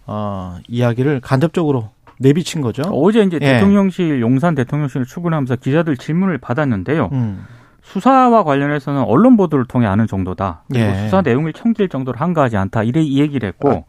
어 0.05 0.57
이야기를 0.67 1.21
간접적으로 1.21 1.89
내비친 2.19 2.61
거죠. 2.61 2.83
어제 2.91 3.21
이제 3.21 3.39
예. 3.41 3.53
대통령실 3.53 4.21
용산 4.21 4.55
대통령실을 4.55 5.05
출근하면서 5.05 5.57
기자들 5.57 5.97
질문을 5.97 6.37
받았는데요. 6.37 7.09
음. 7.11 7.45
수사와 7.81 8.43
관련해서는 8.43 9.01
언론 9.03 9.37
보도를 9.37 9.65
통해 9.65 9.87
아는 9.87 10.05
정도다. 10.05 10.63
그리고 10.67 10.85
예. 10.85 10.95
수사 11.05 11.21
내용을 11.21 11.53
청질 11.53 11.89
정도로 11.89 12.17
한가하지 12.17 12.57
않다. 12.57 12.83
이래 12.83 13.01
이 13.01 13.19
얘기를 13.19 13.47
했고 13.47 13.85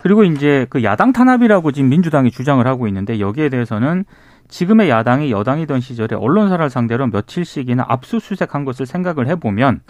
그리고 0.00 0.24
이제 0.24 0.66
그 0.70 0.82
야당 0.82 1.12
탄압이라고 1.12 1.72
지금 1.72 1.88
민주당이 1.90 2.30
주장을 2.30 2.66
하고 2.66 2.88
있는데 2.88 3.20
여기에 3.20 3.50
대해서는 3.50 4.04
지금의 4.48 4.88
야당이 4.88 5.30
여당이던 5.30 5.80
시절에 5.80 6.16
언론사를 6.16 6.70
상대로 6.70 7.06
며칠씩이나 7.06 7.84
압수수색한 7.86 8.64
것을 8.64 8.86
생각을 8.86 9.26
해보면 9.28 9.80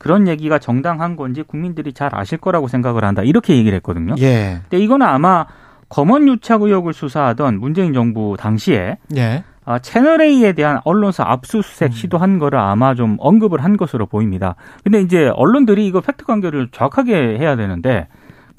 그런 0.00 0.26
얘기가 0.26 0.58
정당한 0.58 1.14
건지 1.14 1.42
국민들이 1.46 1.92
잘 1.92 2.08
아실 2.14 2.38
거라고 2.38 2.68
생각을 2.68 3.04
한다. 3.04 3.22
이렇게 3.22 3.54
얘기를 3.54 3.76
했거든요. 3.76 4.14
예. 4.18 4.60
근데 4.62 4.82
이거는 4.82 5.06
아마 5.06 5.44
검언 5.90 6.26
유착 6.26 6.62
의혹을 6.62 6.94
수사하던 6.94 7.60
문재인 7.60 7.92
정부 7.92 8.34
당시에 8.38 8.96
예. 9.16 9.44
아, 9.66 9.78
채널 9.78 10.22
A에 10.22 10.54
대한 10.54 10.80
언론사 10.84 11.24
압수수색 11.26 11.90
음. 11.90 11.92
시도한 11.92 12.38
거를 12.38 12.58
아마 12.58 12.94
좀 12.94 13.16
언급을 13.20 13.62
한 13.62 13.76
것으로 13.76 14.06
보입니다. 14.06 14.54
근데 14.82 15.02
이제 15.02 15.30
언론들이 15.34 15.86
이거 15.86 16.00
팩트 16.00 16.24
관계를 16.24 16.68
정확하게 16.72 17.36
해야 17.38 17.54
되는데 17.56 18.08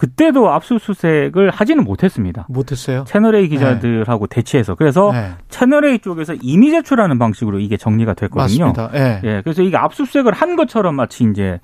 그때도 0.02 0.50
압수수색을 0.52 1.52
하지는 1.52 1.84
못했습니다. 1.84 2.48
못했어요. 2.50 3.04
채널 3.08 3.36
A 3.36 3.48
기자들하고 3.48 4.26
대치해서 4.26 4.74
그래서 4.74 5.12
네. 5.12 5.30
채널 5.50 5.86
A 5.86 6.00
쪽에서 6.00 6.34
임의 6.42 6.72
제출하는 6.72 7.20
방식으로 7.20 7.60
이게 7.60 7.78
정리가 7.78 8.16
됐거든요. 8.16 8.66
맞습니다. 8.74 8.90
예. 8.96 9.22
예, 9.24 9.42
그래서 9.44 9.62
이게 9.62 9.78
압수수색을 9.78 10.34
한 10.34 10.56
것처럼 10.56 10.96
마치 10.96 11.24
이제 11.24 11.60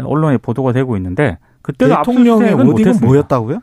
언론에 0.00 0.36
보도가 0.36 0.74
되고 0.74 0.98
있는데 0.98 1.38
그때도 1.62 1.96
대통령의 1.96 2.52
압수수색은. 2.52 3.00
뭐였다고요? 3.06 3.60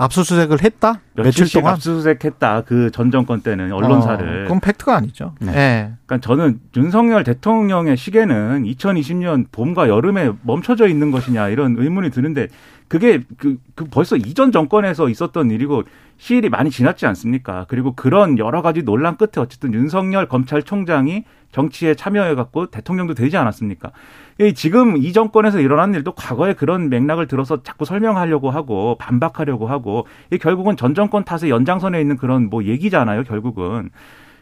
압수수색을 0.00 0.62
했다? 0.62 1.00
며칠 1.14 1.48
동안 1.52 1.74
압수수색했다 1.74 2.62
그 2.62 2.90
전 2.90 3.12
정권 3.12 3.42
때는 3.42 3.72
언론사를. 3.72 4.40
어, 4.40 4.42
그건 4.42 4.58
팩트가 4.60 4.96
아니죠. 4.96 5.34
네. 5.40 5.52
예. 5.54 5.92
그러니까 6.06 6.26
저는 6.26 6.58
윤석열 6.76 7.22
대통령의 7.22 7.96
시계는 7.96 8.64
2020년 8.64 9.46
봄과 9.52 9.88
여름에 9.88 10.32
멈춰져 10.42 10.88
있는 10.88 11.12
것이냐 11.12 11.48
이런 11.48 11.76
의문이 11.78 12.10
드는데 12.10 12.48
그게 12.88 13.20
그, 13.36 13.58
그 13.74 13.84
벌써 13.84 14.16
이전 14.16 14.50
정권에서 14.50 15.08
있었던 15.08 15.50
일이고 15.50 15.84
시일이 16.16 16.48
많이 16.48 16.70
지났지 16.70 17.06
않습니까? 17.06 17.66
그리고 17.68 17.94
그런 17.94 18.38
여러 18.38 18.62
가지 18.62 18.82
논란 18.82 19.16
끝에 19.16 19.32
어쨌든 19.36 19.72
윤석열 19.72 20.26
검찰총장이 20.26 21.24
정치에 21.52 21.94
참여해갖고 21.94 22.66
대통령도 22.66 23.14
되지 23.14 23.36
않았습니까? 23.36 23.92
이 24.40 24.52
지금 24.54 24.96
이 24.96 25.12
정권에서 25.12 25.60
일어난 25.60 25.94
일도 25.94 26.12
과거에 26.12 26.54
그런 26.54 26.88
맥락을 26.88 27.26
들어서 27.26 27.62
자꾸 27.62 27.84
설명하려고 27.84 28.50
하고 28.50 28.96
반박하려고 28.98 29.68
하고 29.68 30.06
이 30.32 30.38
결국은 30.38 30.76
전 30.76 30.94
정권 30.94 31.24
탓의 31.24 31.50
연장선에 31.50 32.00
있는 32.00 32.16
그런 32.16 32.50
뭐 32.50 32.64
얘기잖아요, 32.64 33.24
결국은. 33.24 33.90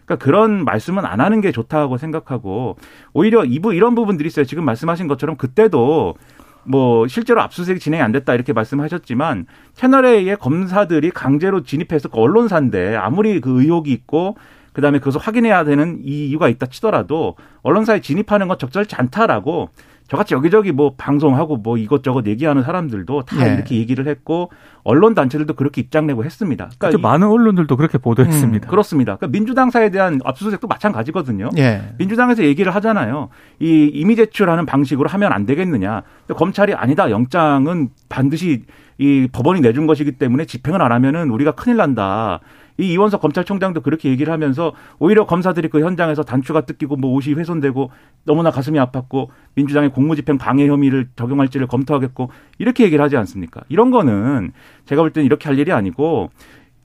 그러니까 0.05 0.25
그런 0.25 0.65
말씀은 0.65 1.05
안 1.05 1.21
하는 1.21 1.41
게 1.41 1.51
좋다고 1.51 1.99
생각하고 1.99 2.77
오히려 3.13 3.45
이부 3.45 3.75
이런 3.75 3.95
부분들이 3.95 4.29
있어요. 4.29 4.45
지금 4.45 4.65
말씀하신 4.65 5.09
것처럼 5.09 5.37
그때도 5.37 6.15
뭐 6.67 7.07
실제로 7.09 7.41
압수수색이 7.41 7.81
진행이 7.81 8.03
안 8.03 8.13
됐다 8.13 8.35
이렇게 8.35 8.53
말씀하셨지만 8.53 9.47
채널 9.75 10.05
A의 10.05 10.37
검사들이 10.37 11.11
강제로 11.11 11.63
진입해서 11.63 12.09
그 12.09 12.19
언론사인데 12.19 12.97
아무리 12.97 13.41
그 13.41 13.61
의혹이 13.63 13.93
있고 13.93 14.37
그다음에 14.73 14.99
그것을 14.99 15.21
확인해야 15.21 15.65
되는 15.65 16.01
이 16.03 16.29
이유가 16.29 16.49
있다 16.49 16.67
치더라도 16.67 17.37
언론사에 17.63 18.01
진입하는 18.01 18.47
건 18.49 18.59
적절치 18.59 18.95
않다라고 18.97 19.71
저같이 20.09 20.35
여기저기 20.35 20.73
뭐 20.73 20.95
방송하고 20.97 21.57
뭐 21.57 21.77
이것저것 21.79 22.27
얘기하는 22.27 22.63
사람들도 22.63 23.23
다 23.25 23.49
예. 23.49 23.55
이렇게 23.55 23.77
얘기를 23.77 24.07
했고 24.07 24.51
언론 24.85 25.15
단체들도 25.15 25.55
그렇게 25.55 25.81
입장 25.81 26.07
내고 26.07 26.25
했습니다. 26.25 26.65
그러니까 26.67 26.89
그때 26.89 26.99
이- 26.99 27.03
많은 27.03 27.27
언론들도 27.27 27.77
그렇게 27.77 27.99
보도했습니다. 27.99 28.69
그렇습니다. 28.69 29.17
그러니까 29.17 29.37
민주당사에 29.37 29.91
대한 29.91 30.21
압수수색도 30.25 30.69
마찬가지거든요. 30.69 31.51
예. 31.59 31.83
민주당에서 31.99 32.45
얘기를 32.45 32.75
하잖아요. 32.77 33.31
이 33.59 33.91
이미 33.93 34.15
제출하는 34.17 34.65
방식으로 34.67 35.09
하면 35.09 35.33
안 35.33 35.45
되겠느냐. 35.47 36.03
검찰이 36.29 36.75
아니다. 36.75 37.11
영장은 37.11 37.89
반드시 38.09 38.65
이 38.99 39.29
법원이 39.31 39.61
내준 39.61 39.87
것이기 39.87 40.13
때문에 40.13 40.45
집행을 40.47 40.81
안 40.83 40.93
하면은 40.93 41.31
우리가 41.31 41.53
큰일 41.53 41.77
난다. 41.79 42.41
이 42.79 42.93
이원석 42.93 43.21
검찰총장도 43.21 43.81
그렇게 43.81 44.11
얘기를 44.11 44.33
하면서 44.33 44.73
오히려 44.99 45.27
검사들이 45.27 45.69
그 45.69 45.81
현장에서 45.81 46.23
단추가 46.23 46.63
뜯기고 46.63 46.97
뭐 46.97 47.13
옷이 47.13 47.35
훼손되고 47.35 47.91
너무나 48.25 48.51
가슴이 48.51 48.79
아팠고 48.79 49.29
민주당의 49.55 49.91
공무집행 49.91 50.39
방해 50.39 50.69
혐의를 50.69 51.09
적용할지를 51.17 51.67
검토하겠고 51.67 52.31
이렇게 52.59 52.85
얘기를 52.85 53.03
하지 53.03 53.17
않습니까? 53.17 53.63
이런 53.69 53.91
거는 53.91 54.53
제가 54.85 55.03
볼 55.03 55.13
때는 55.13 55.27
이렇게 55.27 55.49
할 55.49 55.59
일이 55.59 55.73
아니고 55.73 56.31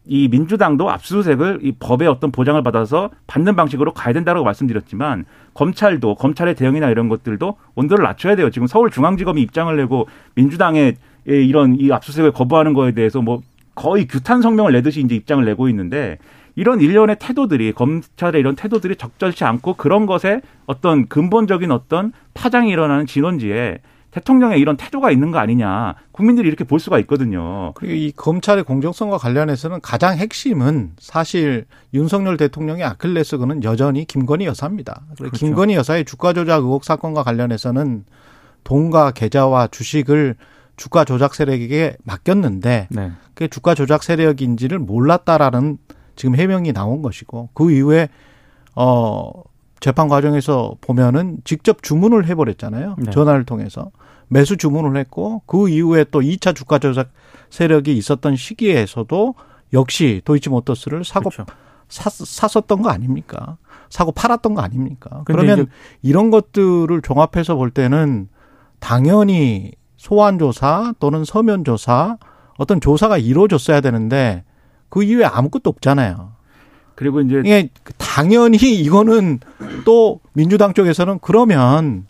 이 0.06 0.28
민주당도 0.30 0.90
압수수색을 0.90 1.60
이 1.62 1.74
법의 1.74 2.08
어떤 2.08 2.32
보장을 2.32 2.62
받아서 2.64 3.12
받는 3.28 3.56
방식으로 3.56 3.94
가야 3.94 4.14
된다고 4.14 4.44
말씀드렸지만 4.44 5.26
검찰도 5.54 6.16
검찰의 6.16 6.56
대응이나 6.56 6.90
이런 6.90 7.08
것들도 7.08 7.58
온도를 7.76 8.04
낮춰야 8.04 8.36
돼요. 8.36 8.50
지금 8.50 8.66
서울중앙지검이 8.66 9.42
입장을 9.42 9.76
내고 9.78 10.08
민주당의 10.36 10.96
이런 11.26 11.76
이 11.80 11.92
압수수색을 11.92 12.32
거부하는 12.32 12.74
거에 12.74 12.94
대해서 12.94 13.22
뭐 13.22 13.42
거의 13.75 14.08
규탄 14.08 14.42
성명을 14.42 14.74
내듯이 14.74 15.01
이제 15.01 15.16
입장을 15.16 15.44
내고 15.44 15.70
있는데 15.70 16.18
이런 16.56 16.82
일련의 16.82 17.18
태도들이 17.20 17.74
검찰의 17.74 18.40
이런 18.40 18.56
태도들이 18.56 18.96
적절치 18.98 19.44
않고 19.44 19.75
그런 19.75 20.06
것에 20.06 20.42
어떤 20.66 21.08
근본적인 21.08 21.72
어떤 21.72 22.12
파장이 22.34 22.70
일어나는 22.70 23.06
진원지에 23.06 23.80
대통령의 24.12 24.60
이런 24.60 24.75
태도가 24.75 25.10
있는 25.10 25.32
거 25.32 25.40
아니냐 25.40 25.96
국민들이 26.12 26.50
이렇게 26.50 26.66
볼 26.66 26.80
수가 26.80 27.00
있거든요. 27.00 27.72
그리고 27.75 27.94
이 27.94 28.12
검찰의 28.12 28.66
공정성과 28.66 29.18
관련해서는 29.18 29.80
가장 29.82 30.18
핵심은 30.18 30.92
사실 31.00 31.66
윤석열 31.94 32.36
대통령의 32.36 32.84
아킬레스건은 32.84 33.63
여전히 33.63 34.04
김건희 34.04 34.46
여사입니다. 34.46 35.01
그렇죠. 35.18 35.32
김건희 35.38 35.75
여사의 35.75 36.04
주가 36.04 36.34
조작 36.34 36.58
의혹 36.58 36.84
사건과 36.84 37.24
관련해서는 37.24 38.04
돈과 38.66 39.12
계좌와 39.12 39.68
주식을 39.68 40.36
주가 40.78 41.04
조작 41.06 41.36
세력에게 41.36 41.98
맡겼는데 42.04 42.88
네. 42.90 43.12
그게 43.34 43.48
주가 43.48 43.75
조작 43.75 44.04
세력인지를 44.04 44.80
몰랐다라는 44.80 45.78
지금 46.16 46.36
해명이 46.36 46.74
나온 46.74 47.01
것이고 47.01 47.50
그 47.54 47.72
이후에 47.72 48.10
어 48.75 49.32
재판 49.80 50.08
과정에서 50.08 50.75
보면은 50.82 51.38
직접 51.44 51.82
주문을 51.84 52.25
해버렸잖아요. 52.28 52.96
네. 53.00 53.12
전화를 53.12 53.46
통해서 53.46 53.92
매수 54.28 54.56
주문을 54.56 54.96
했고 54.98 55.42
그 55.46 55.70
이후에 55.70 56.06
또 56.12 56.22
2차 56.22 56.56
주가 56.56 56.80
조작 56.80 57.12
세력이 57.50 57.98
있었던 57.98 58.36
시기에서도 58.36 59.36
역시 59.74 60.22
도이치모터스를 60.24 61.04
사고 61.04 61.30
그렇죠. 61.30 61.51
사, 61.90 62.10
샀었던 62.10 62.82
거 62.82 62.90
아닙니까? 62.90 63.58
사고 63.90 64.12
팔았던 64.12 64.54
거 64.54 64.62
아닙니까? 64.62 65.24
그러면 65.25 65.68
이런 66.01 66.32
것들을 66.32 67.01
종합해서 67.01 67.56
볼 67.56 67.72
때는 67.72 68.30
당연히 68.80 69.74
소환 70.01 70.39
조사 70.39 70.96
또는 71.00 71.24
서면 71.24 71.63
조사 71.63 72.17
어떤 72.58 72.81
조사가 72.81 73.20
이루어졌어야 73.20 73.81
되는데 73.81 74.43
그 74.89 75.03
이후에 75.03 75.25
아무것도 75.25 75.70
없잖아요. 75.70 76.31
그리고 76.96 77.22
이제 77.22 77.39
이게 77.46 77.70
당연히 78.00 78.58
이거는 78.58 79.41
또 79.86 80.20
민주당 80.34 80.74
쪽에서는 80.74 81.20
그러면 81.22 82.08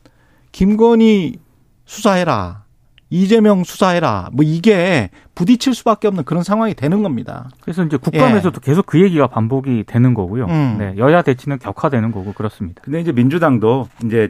김건희 0.53 1.35
수사해라. 1.83 2.63
이재명 3.09 3.65
수사해라. 3.65 4.29
뭐 4.31 4.45
이게 4.45 5.09
부딪힐 5.35 5.75
수밖에 5.75 6.07
없는 6.07 6.23
그런 6.23 6.43
상황이 6.43 6.73
되는 6.73 7.03
겁니다. 7.03 7.49
그래서 7.59 7.83
이제 7.83 7.97
국감에서도 7.97 8.57
예. 8.63 8.65
계속 8.65 8.85
그 8.85 9.01
얘기가 9.01 9.27
반복이 9.27 9.83
되는 9.85 10.13
거고요. 10.13 10.45
음. 10.45 10.77
네, 10.79 10.93
여야 10.95 11.23
대치는 11.23 11.59
격화되는 11.59 12.13
거고 12.13 12.31
그렇습니다. 12.31 12.81
근데 12.85 13.01
이제 13.01 13.11
민주당도 13.11 13.89
이제 14.05 14.29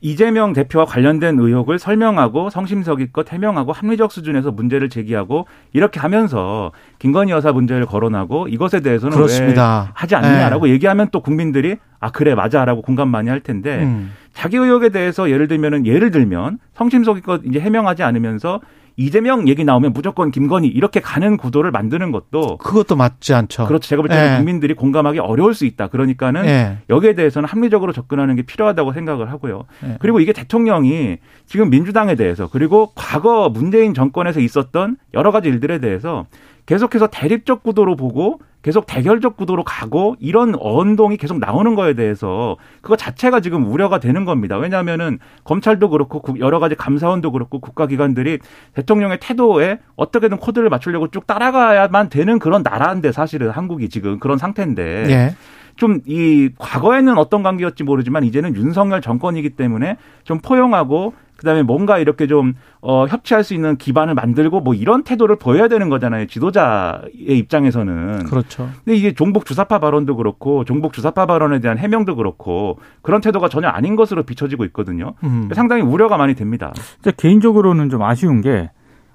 이재명 0.00 0.52
대표와 0.52 0.84
관련된 0.84 1.38
의혹을 1.38 1.78
설명하고 1.78 2.50
성심성의껏 2.50 3.32
해명하고 3.32 3.72
합리적 3.72 4.12
수준에서 4.12 4.50
문제를 4.50 4.88
제기하고 4.88 5.46
이렇게 5.72 6.00
하면서 6.00 6.72
김건희 6.98 7.32
여사 7.32 7.52
문제를 7.52 7.86
거론하고 7.86 8.48
이것에 8.48 8.80
대해서는 8.80 9.16
그렇습니다. 9.16 9.82
왜 9.86 9.90
하지 9.94 10.14
않느냐라고 10.14 10.66
네. 10.66 10.72
얘기하면 10.72 11.08
또 11.12 11.20
국민들이 11.20 11.76
아 11.98 12.10
그래 12.10 12.34
맞아라고 12.34 12.82
공감 12.82 13.08
많이 13.08 13.30
할 13.30 13.40
텐데 13.40 13.82
음. 13.84 14.12
자기 14.32 14.58
의혹에 14.58 14.90
대해서 14.90 15.30
예를 15.30 15.48
들면은 15.48 15.86
예를 15.86 16.10
들면 16.10 16.58
성심성의껏 16.74 17.42
이제 17.46 17.58
해명하지 17.58 18.02
않으면서 18.02 18.60
이재명 18.96 19.46
얘기 19.48 19.64
나오면 19.64 19.92
무조건 19.92 20.30
김건희 20.30 20.68
이렇게 20.68 21.00
가는 21.00 21.36
구도를 21.36 21.70
만드는 21.70 22.12
것도 22.12 22.56
그것도 22.56 22.96
맞지 22.96 23.34
않죠. 23.34 23.66
그렇죠. 23.66 23.88
제가 23.88 24.02
볼 24.02 24.08
때는 24.08 24.32
예. 24.32 24.36
국민들이 24.36 24.74
공감하기 24.74 25.18
어려울 25.18 25.54
수 25.54 25.66
있다. 25.66 25.88
그러니까는 25.88 26.46
예. 26.46 26.78
여기에 26.88 27.14
대해서는 27.14 27.48
합리적으로 27.48 27.92
접근하는 27.92 28.36
게 28.36 28.42
필요하다고 28.42 28.92
생각을 28.94 29.30
하고요. 29.30 29.64
예. 29.84 29.96
그리고 30.00 30.20
이게 30.20 30.32
대통령이 30.32 31.18
지금 31.44 31.68
민주당에 31.68 32.14
대해서 32.14 32.48
그리고 32.48 32.92
과거 32.94 33.50
문재인 33.50 33.92
정권에서 33.92 34.40
있었던 34.40 34.96
여러 35.12 35.30
가지 35.30 35.48
일들에 35.48 35.78
대해서 35.78 36.26
계속해서 36.64 37.08
대립적 37.08 37.62
구도로 37.62 37.96
보고 37.96 38.40
계속 38.66 38.84
대결적 38.84 39.36
구도로 39.36 39.62
가고 39.62 40.16
이런 40.18 40.56
언동이 40.58 41.18
계속 41.18 41.38
나오는 41.38 41.76
거에 41.76 41.94
대해서 41.94 42.56
그거 42.80 42.96
자체가 42.96 43.38
지금 43.38 43.64
우려가 43.70 44.00
되는 44.00 44.24
겁니다. 44.24 44.56
왜냐하면은 44.56 45.20
검찰도 45.44 45.88
그렇고 45.88 46.36
여러 46.40 46.58
가지 46.58 46.74
감사원도 46.74 47.30
그렇고 47.30 47.60
국가기관들이 47.60 48.40
대통령의 48.74 49.18
태도에 49.20 49.78
어떻게든 49.94 50.38
코드를 50.38 50.68
맞추려고 50.68 51.12
쭉 51.12 51.28
따라가야만 51.28 52.08
되는 52.08 52.40
그런 52.40 52.64
나라인데 52.64 53.12
사실은 53.12 53.50
한국이 53.50 53.88
지금 53.88 54.18
그런 54.18 54.36
상태인데 54.36 54.82
예. 55.10 55.36
좀이 55.76 56.48
과거에는 56.58 57.18
어떤 57.18 57.44
관계였지 57.44 57.84
모르지만 57.84 58.24
이제는 58.24 58.56
윤석열 58.56 59.00
정권이기 59.00 59.50
때문에 59.50 59.96
좀 60.24 60.40
포용하고 60.40 61.14
그다음에 61.36 61.62
뭔가 61.62 61.98
이렇게 61.98 62.26
좀 62.26 62.54
어, 62.80 63.06
협치할 63.06 63.44
수 63.44 63.54
있는 63.54 63.76
기반을 63.76 64.14
만들고 64.14 64.60
뭐 64.60 64.74
이런 64.74 65.02
태도를 65.04 65.36
보여야 65.36 65.68
되는 65.68 65.88
거잖아요. 65.88 66.26
지도자의 66.26 67.10
입장에서는. 67.38 68.24
그렇죠. 68.24 68.68
근데 68.84 68.96
이게 68.96 69.12
종북 69.14 69.44
주사파 69.46 69.78
발언도 69.78 70.16
그렇고 70.16 70.64
종북 70.64 70.92
주사파 70.92 71.26
발언에 71.26 71.60
대한 71.60 71.78
해명도 71.78 72.16
그렇고 72.16 72.78
그런 73.02 73.20
태도가 73.20 73.48
전혀 73.48 73.68
아닌 73.68 73.96
것으로 73.96 74.22
비춰지고 74.22 74.64
있거든요. 74.66 75.14
음. 75.24 75.48
상당히 75.54 75.82
우려가 75.82 76.16
많이 76.16 76.34
됩니다. 76.34 76.72
개인적으로는 77.16 77.90
좀 77.90 78.02
아쉬운 78.02 78.40
게 78.40 78.70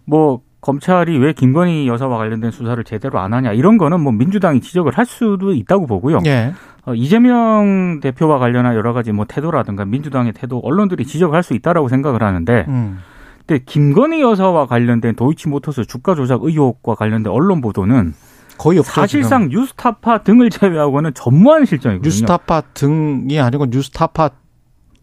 뭐 0.05 0.41
검찰이 0.61 1.17
왜 1.17 1.33
김건희 1.33 1.87
여사와 1.87 2.17
관련된 2.17 2.51
수사를 2.51 2.81
제대로 2.83 3.19
안 3.19 3.33
하냐 3.33 3.51
이런 3.53 3.77
거는 3.77 3.99
뭐 3.99 4.11
민주당이 4.11 4.61
지적을 4.61 4.97
할 4.97 5.05
수도 5.05 5.53
있다고 5.53 5.87
보고요. 5.87 6.19
예. 6.25 6.53
어, 6.85 6.93
이재명 6.93 7.99
대표와 8.01 8.39
관련한 8.39 8.75
여러 8.75 8.93
가지 8.93 9.11
뭐 9.11 9.25
태도라든가 9.25 9.85
민주당의 9.85 10.33
태도 10.33 10.59
언론들이 10.59 11.05
지적할 11.05 11.43
수 11.43 11.53
있다라고 11.53 11.89
생각을 11.89 12.23
하는데 12.23 12.65
음. 12.67 12.99
근데 13.45 13.63
김건희 13.65 14.21
여사와 14.21 14.67
관련된 14.67 15.15
도이치모터스 15.15 15.85
주가 15.85 16.15
조작 16.15 16.43
의혹과 16.43 16.95
관련된 16.95 17.31
언론 17.31 17.61
보도는 17.61 18.13
거의 18.57 18.77
없죠. 18.77 18.91
사실상 18.91 19.49
지금. 19.49 19.61
뉴스타파 19.61 20.19
등을 20.19 20.51
제외하고는 20.51 21.15
전무한 21.15 21.65
실정이거든요. 21.65 22.07
뉴스타파 22.07 22.61
등이 22.75 23.39
아니고 23.39 23.65
뉴스타파 23.65 24.29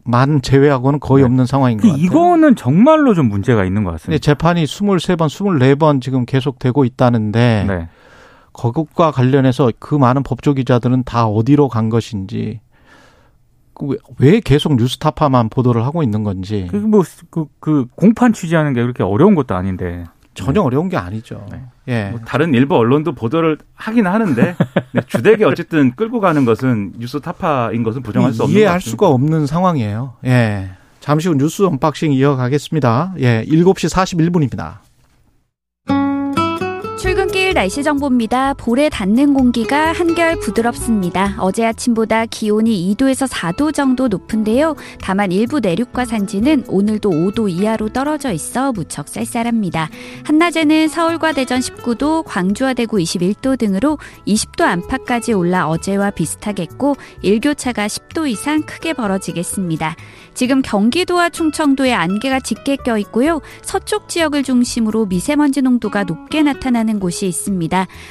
만 0.08 0.40
제외하고는 0.40 1.00
거의 1.00 1.22
네. 1.22 1.26
없는 1.26 1.44
상황인 1.44 1.76
것 1.76 1.88
같아요. 1.88 2.02
이거는 2.02 2.56
정말로 2.56 3.12
좀 3.12 3.28
문제가 3.28 3.66
있는 3.66 3.84
것 3.84 3.90
같습니다. 3.92 4.18
재판이 4.18 4.64
23번, 4.64 5.26
24번 5.26 6.00
지금 6.00 6.24
계속되고 6.24 6.86
있다는데 6.86 7.66
네. 7.68 7.88
거국과 8.54 9.10
관련해서 9.10 9.70
그 9.78 9.94
많은 9.94 10.22
법조 10.22 10.54
기자들은 10.54 11.04
다 11.04 11.26
어디로 11.26 11.68
간 11.68 11.90
것인지 11.90 12.60
그왜 13.74 14.40
계속 14.40 14.76
뉴스타파만 14.76 15.50
보도를 15.50 15.84
하고 15.84 16.02
있는 16.02 16.24
건지. 16.24 16.66
그 16.70 16.76
뭐, 16.76 17.04
그, 17.30 17.44
그, 17.60 17.86
공판 17.94 18.32
취재하는 18.32 18.72
게 18.72 18.80
그렇게 18.80 19.04
어려운 19.04 19.34
것도 19.34 19.54
아닌데. 19.54 20.04
전혀 20.38 20.60
네. 20.60 20.66
어려운 20.66 20.88
게 20.88 20.96
아니죠. 20.96 21.46
네. 21.50 21.62
예. 21.88 22.10
뭐 22.10 22.20
다른 22.24 22.54
일부 22.54 22.76
언론도 22.76 23.12
보도를 23.12 23.58
하긴 23.74 24.06
하는데 24.06 24.54
네, 24.92 25.00
주되게 25.06 25.44
어쨌든 25.44 25.94
끌고 25.94 26.20
가는 26.20 26.44
것은 26.44 26.94
뉴스 26.98 27.20
타파인 27.20 27.82
것은 27.82 28.02
부정할 28.02 28.32
수 28.32 28.42
없는 28.42 28.58
이해할 28.58 28.80
수가 28.80 29.08
없는 29.08 29.46
상황이에요. 29.46 30.14
예. 30.26 30.70
잠시 31.00 31.28
후 31.28 31.34
뉴스 31.34 31.62
언박싱 31.62 32.12
이어가겠습니다. 32.12 33.14
예. 33.20 33.44
7시 33.44 33.92
41분입니다. 33.92 34.87
날씨 37.58 37.82
정보입니다. 37.82 38.54
볼에 38.54 38.88
닿는 38.88 39.34
공기가 39.34 39.90
한결 39.90 40.38
부드럽습니다. 40.38 41.34
어제 41.40 41.66
아침보다 41.66 42.26
기온이 42.26 42.94
2도에서 42.94 43.26
4도 43.28 43.74
정도 43.74 44.06
높은데요. 44.06 44.76
다만 45.00 45.32
일부 45.32 45.58
내륙과 45.58 46.04
산지는 46.04 46.66
오늘도 46.68 47.10
5도 47.10 47.50
이하로 47.50 47.88
떨어져 47.88 48.30
있어 48.30 48.70
무척 48.70 49.08
쌀쌀합니다. 49.08 49.90
한낮에는 50.22 50.86
서울과 50.86 51.32
대전 51.32 51.58
19도, 51.58 52.22
광주와 52.24 52.74
대구 52.74 52.98
21도 52.98 53.58
등으로 53.58 53.98
20도 54.24 54.62
안팎까지 54.62 55.32
올라 55.32 55.66
어제와 55.68 56.12
비슷하겠고 56.12 56.94
일교차가 57.22 57.88
10도 57.88 58.28
이상 58.28 58.62
크게 58.62 58.92
벌어지겠습니다. 58.92 59.96
지금 60.32 60.62
경기도와 60.62 61.30
충청도에 61.30 61.92
안개가 61.92 62.38
짙게 62.38 62.76
껴 62.76 62.98
있고요. 62.98 63.40
서쪽 63.62 64.08
지역을 64.08 64.44
중심으로 64.44 65.06
미세먼지 65.06 65.60
농도가 65.60 66.04
높게 66.04 66.44
나타나는 66.44 67.00
곳이 67.00 67.26
있습니다. 67.26 67.47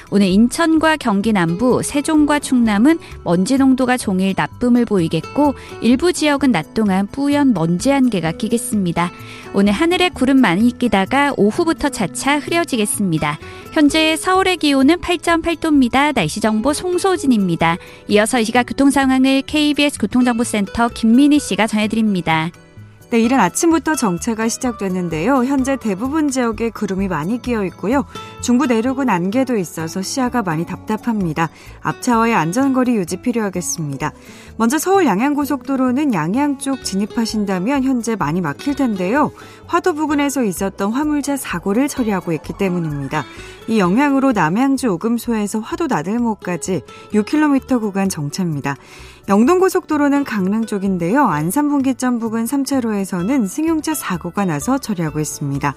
오늘 0.10 0.28
인천과 0.28 0.98
경기 0.98 1.34
남부, 1.34 1.82
세종과 1.84 2.40
충남은 2.40 3.00
먼지 3.24 3.58
농도가 3.58 3.98
종일 3.98 4.34
나쁨을 4.36 4.86
보이겠고 4.86 5.54
일부 5.82 6.14
지역은 6.14 6.52
낮 6.52 6.74
동안 6.74 7.08
뿌연 7.08 7.54
먼지 7.54 7.92
안개가 7.92 8.34
끼겠습니다. 8.34 9.12
오늘 9.54 9.74
하늘에 9.74 10.10
구름 10.10 10.38
많이 10.38 10.78
끼다가 10.78 11.34
오후부터 11.38 11.90
차차 11.90 12.40
흐려지겠습니다. 12.40 13.40
현재 13.74 14.16
서울의 14.16 14.58
기온은 14.58 14.98
8.8도입니다. 14.98 16.14
날씨 16.14 16.40
정보 16.40 16.74
송소진입니다. 16.74 17.78
이어서 18.08 18.40
이 18.40 18.46
시각 18.46 18.64
교통 18.64 18.90
상황을 18.90 19.44
KBS 19.44 20.00
교통정보센터 20.00 20.90
김민희 20.90 21.40
씨가 21.40 21.68
전해드립니다. 21.68 22.52
네, 23.10 23.22
이른 23.22 23.40
아침부터 23.40 23.96
정체가 23.96 24.50
시작됐는데요. 24.50 25.46
현재 25.46 25.78
대부분 25.78 26.28
지역에 26.28 26.70
구름이 26.70 27.08
많이 27.08 27.42
끼어 27.42 27.64
있고요. 27.66 28.04
중부 28.42 28.66
내륙은 28.66 29.10
안개도 29.10 29.56
있어서 29.56 30.02
시야가 30.02 30.42
많이 30.42 30.66
답답합니다. 30.66 31.50
앞차와의 31.82 32.36
안전거리 32.36 32.98
유지 32.98 33.22
필요하겠습니다. 33.22 34.12
먼저 34.58 34.78
서울 34.78 35.06
양양고속도로는 35.06 36.14
양양 36.14 36.58
쪽 36.58 36.84
진입하신다면 36.84 37.84
현재 37.84 38.18
많이 38.18 38.42
막힐 38.42 38.76
텐데요. 38.76 39.32
화도 39.68 39.94
부근에서 39.94 40.44
있었던 40.44 40.92
화물차 40.92 41.38
사고를 41.38 41.88
처리하고 41.88 42.34
있기 42.34 42.54
때문입니다. 42.58 43.24
이 43.70 43.80
영향으로 43.80 44.34
남양주 44.34 44.90
오금소에서 44.90 45.60
화도 45.60 45.88
나들목까지 45.88 46.82
6km 47.14 47.80
구간 47.80 48.10
정체입니다. 48.10 48.76
영동고속도로는 49.30 50.24
강릉 50.24 50.66
쪽인데요. 50.66 51.28
안산분기점 51.28 52.20
부근 52.20 52.46
3차로에서는 52.46 53.46
승용차 53.46 53.94
사고가 53.94 54.46
나서 54.46 54.78
처리하고 54.78 55.20
있습니다. 55.20 55.76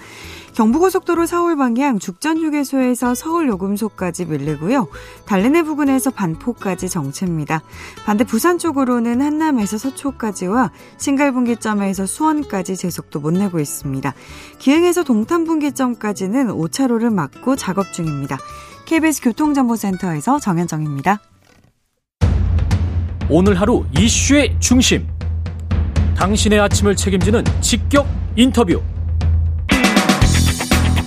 경부고속도로 0.54 1.26
서울 1.26 1.56
방향 1.56 1.98
죽전휴게소에서 1.98 3.16
서울 3.16 3.48
요금소까지 3.48 4.26
밀리고요. 4.26 4.86
달래내 5.26 5.64
부근에서 5.64 6.10
반포까지 6.10 6.88
정체입니다. 6.88 7.62
반대 8.04 8.22
부산 8.22 8.58
쪽으로는 8.58 9.20
한남에서 9.20 9.78
서초까지와 9.78 10.70
신갈분기점에서 10.98 12.06
수원까지 12.06 12.76
제속도 12.76 13.18
못 13.18 13.32
내고 13.32 13.58
있습니다. 13.58 14.14
기흥에서 14.60 15.02
동탄분기점까지는 15.02 16.48
5차로를 16.48 17.12
막고 17.12 17.56
작업 17.56 17.92
중입니다. 17.92 18.38
KBS 18.86 19.22
교통정보센터에서 19.22 20.38
정현정입니다. 20.38 21.20
오늘 23.32 23.60
하루 23.60 23.86
이슈의 23.96 24.56
중심. 24.58 25.06
당신의 26.16 26.58
아침을 26.58 26.96
책임지는 26.96 27.44
직격 27.60 28.04
인터뷰. 28.34 28.82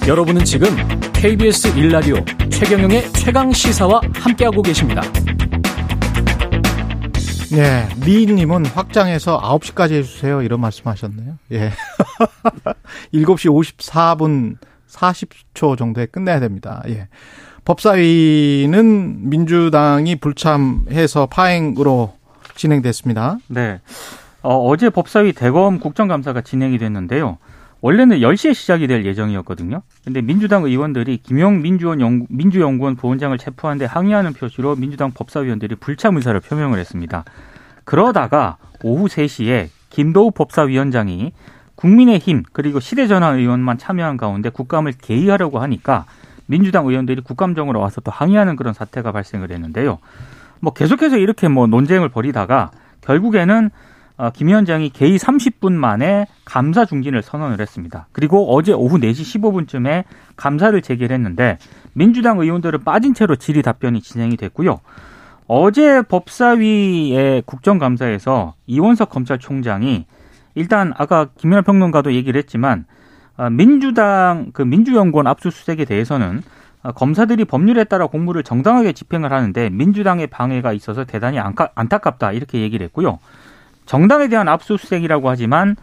여러분은 0.07 0.45
지금 0.45 0.69
KBS 1.11 1.77
일라디오 1.77 2.15
최경영의 2.49 3.11
최강 3.11 3.51
시사와 3.51 3.99
함께하고 4.13 4.61
계십니다. 4.61 5.01
예, 7.51 7.89
미인님은 8.05 8.67
확장해서 8.67 9.41
9시까지 9.41 9.91
해주세요. 9.91 10.43
이런 10.43 10.61
말씀 10.61 10.87
하셨네요. 10.87 11.37
예. 11.51 11.71
7시 13.13 13.77
54분 13.77 14.55
40초 14.89 15.77
정도에 15.77 16.05
끝내야 16.05 16.39
됩니다. 16.39 16.83
예. 16.87 17.09
법사위는 17.65 19.29
민주당이 19.29 20.17
불참해서 20.17 21.27
파행으로 21.27 22.13
진행됐습니다. 22.55 23.37
네. 23.47 23.79
어, 24.41 24.75
제 24.75 24.89
법사위 24.89 25.33
대검 25.33 25.79
국정감사가 25.79 26.41
진행이 26.41 26.77
됐는데요. 26.77 27.37
원래는 27.79 28.19
10시에 28.19 28.53
시작이 28.53 28.87
될 28.87 29.05
예정이었거든요. 29.05 29.81
근데 30.05 30.21
민주당 30.21 30.63
의원들이 30.63 31.17
김용 31.17 31.61
민주원 31.61 31.99
연, 31.99 32.25
민주연구원 32.29 32.95
부원장을 32.95 33.37
체포하는데 33.37 33.85
항의하는 33.85 34.33
표시로 34.33 34.75
민주당 34.75 35.11
법사위원들이 35.11 35.75
불참 35.75 36.15
의사를 36.15 36.39
표명을 36.39 36.79
했습니다. 36.79 37.25
그러다가 37.83 38.57
오후 38.83 39.07
3시에 39.07 39.67
김도우 39.89 40.31
법사위원장이 40.31 41.33
국민의힘 41.75 42.43
그리고 42.53 42.79
시대전환 42.79 43.39
의원만 43.39 43.77
참여한 43.77 44.15
가운데 44.15 44.49
국감을 44.49 44.93
개의하려고 45.01 45.59
하니까 45.59 46.05
민주당 46.45 46.85
의원들이 46.85 47.21
국감정으로 47.21 47.79
와서 47.79 48.01
또 48.01 48.11
항의하는 48.11 48.55
그런 48.55 48.73
사태가 48.73 49.11
발생을 49.11 49.51
했는데요. 49.51 49.99
뭐 50.59 50.73
계속해서 50.73 51.17
이렇게 51.17 51.47
뭐 51.47 51.67
논쟁을 51.67 52.09
벌이다가 52.09 52.71
결국에는 53.01 53.69
어, 54.15 54.29
김 54.29 54.47
위원장이 54.47 54.91
개의 54.91 55.17
30분 55.17 55.73
만에 55.73 56.27
감사 56.45 56.85
중진을 56.85 57.23
선언을 57.23 57.59
했습니다. 57.59 58.07
그리고 58.11 58.55
어제 58.55 58.71
오후 58.71 58.99
4시 58.99 59.41
15분쯤에 59.41 60.03
감사를 60.35 60.79
제기했는데 60.81 61.57
민주당 61.93 62.39
의원들은 62.39 62.83
빠진 62.83 63.13
채로 63.13 63.35
질의 63.35 63.63
답변이 63.63 64.01
진행이 64.01 64.37
됐고요. 64.37 64.79
어제 65.47 66.01
법사위의 66.03 67.43
국정감사에서 67.45 68.53
이원석 68.67 69.09
검찰총장이 69.09 70.05
일단 70.55 70.93
아까 70.95 71.29
김연아 71.35 71.63
평론가도 71.63 72.13
얘기를 72.13 72.37
했지만 72.37 72.85
아, 72.85 72.93
민주당 73.51 74.51
그 74.53 74.61
민주연구원 74.61 75.27
압수수색에 75.27 75.85
대해서는 75.85 76.41
아, 76.83 76.91
검사들이 76.91 77.45
법률에 77.45 77.85
따라 77.85 78.07
공무를 78.07 78.43
정당하게 78.43 78.91
집행을 78.91 79.31
하는데 79.31 79.69
민주당의 79.69 80.27
방해가 80.27 80.73
있어서 80.73 81.05
대단히 81.05 81.39
안타깝다 81.39 82.33
이렇게 82.33 82.59
얘기를 82.59 82.83
했고요. 82.85 83.19
정당에 83.85 84.27
대한 84.27 84.49
압수수색이라고 84.49 85.29
하지만 85.29 85.75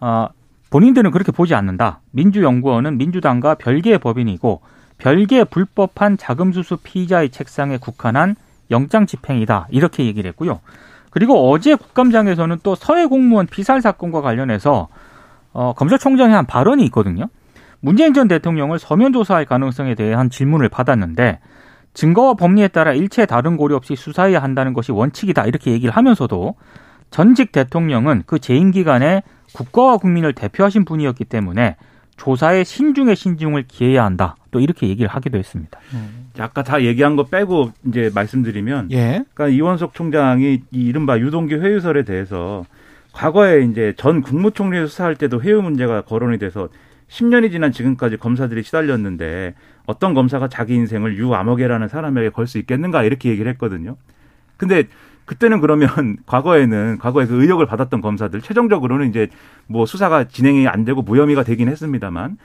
어, 0.00 0.28
본인들은 0.70 1.12
그렇게 1.12 1.32
보지 1.32 1.54
않는다. 1.54 2.00
민주연구원은 2.10 2.98
민주당과 2.98 3.54
별개의 3.54 3.98
법인이고 3.98 4.60
별개 4.98 5.44
불법한 5.44 6.18
자금 6.18 6.52
수수 6.52 6.76
피의자의 6.76 7.30
책상에 7.30 7.78
국한한 7.78 8.34
영장 8.70 9.06
집행이다 9.06 9.68
이렇게 9.70 10.04
얘기를 10.04 10.28
했고요. 10.28 10.60
그리고 11.10 11.50
어제 11.50 11.74
국감장에서는 11.74 12.58
또 12.62 12.74
서해 12.74 13.06
공무원 13.06 13.46
피살 13.46 13.80
사건과 13.80 14.20
관련해서 14.20 14.88
어, 15.52 15.72
검찰총장이 15.74 16.32
한 16.32 16.46
발언이 16.46 16.84
있거든요. 16.86 17.28
문재인 17.80 18.12
전 18.12 18.28
대통령을 18.28 18.78
서면 18.78 19.12
조사할 19.12 19.44
가능성에 19.44 19.94
대한 19.94 20.30
질문을 20.30 20.68
받았는데 20.68 21.38
증거와 21.94 22.34
법리에 22.34 22.68
따라 22.68 22.92
일체 22.92 23.26
다른 23.26 23.56
고려 23.56 23.76
없이 23.76 23.96
수사해야 23.96 24.42
한다는 24.42 24.72
것이 24.72 24.92
원칙이다 24.92 25.46
이렇게 25.46 25.72
얘기를 25.72 25.94
하면서도 25.96 26.54
전직 27.10 27.52
대통령은 27.52 28.24
그 28.26 28.38
재임 28.38 28.70
기간에 28.70 29.22
국가와 29.52 29.96
국민을 29.96 30.32
대표하신 30.32 30.84
분이었기 30.84 31.24
때문에 31.24 31.76
조사에 32.16 32.64
신중에 32.64 33.14
신중을 33.14 33.64
기해야 33.68 34.04
한다. 34.04 34.34
또 34.50 34.60
이렇게 34.60 34.88
얘기를 34.88 35.08
하기도 35.08 35.38
했습니다. 35.38 35.78
음. 35.94 36.30
아까 36.38 36.62
다 36.62 36.82
얘기한 36.82 37.16
거 37.16 37.24
빼고 37.24 37.70
이제 37.86 38.10
말씀드리면, 38.14 38.90
예. 38.90 39.24
그러니까 39.34 39.48
이원석 39.48 39.94
총장이 39.94 40.62
이 40.70 40.80
이른바 40.84 41.18
유동기 41.18 41.54
회유설에 41.54 42.02
대해서 42.02 42.64
과거에 43.18 43.62
이제 43.62 43.94
전 43.96 44.22
국무총리 44.22 44.78
수사할 44.86 45.16
때도 45.16 45.42
회유 45.42 45.60
문제가 45.60 46.02
거론이 46.02 46.38
돼서 46.38 46.68
10년이 47.08 47.50
지난 47.50 47.72
지금까지 47.72 48.16
검사들이 48.16 48.62
시달렸는데 48.62 49.54
어떤 49.86 50.14
검사가 50.14 50.46
자기 50.46 50.76
인생을 50.76 51.18
유 51.18 51.34
암흑이라는 51.34 51.88
사람에게 51.88 52.30
걸 52.30 52.46
수 52.46 52.58
있겠는가 52.58 53.02
이렇게 53.02 53.30
얘기를 53.30 53.50
했거든요. 53.50 53.96
근데 54.56 54.84
그때는 55.24 55.60
그러면 55.60 55.88
과거에는 56.26 56.98
과거에 56.98 57.26
그 57.26 57.42
의혹을 57.42 57.66
받았던 57.66 58.02
검사들 58.02 58.40
최종적으로는 58.40 59.08
이제 59.08 59.26
뭐 59.66 59.84
수사가 59.84 60.28
진행이 60.28 60.68
안 60.68 60.84
되고 60.84 61.02
무혐의가 61.02 61.42
되긴 61.42 61.68
했습니다만 61.68 62.38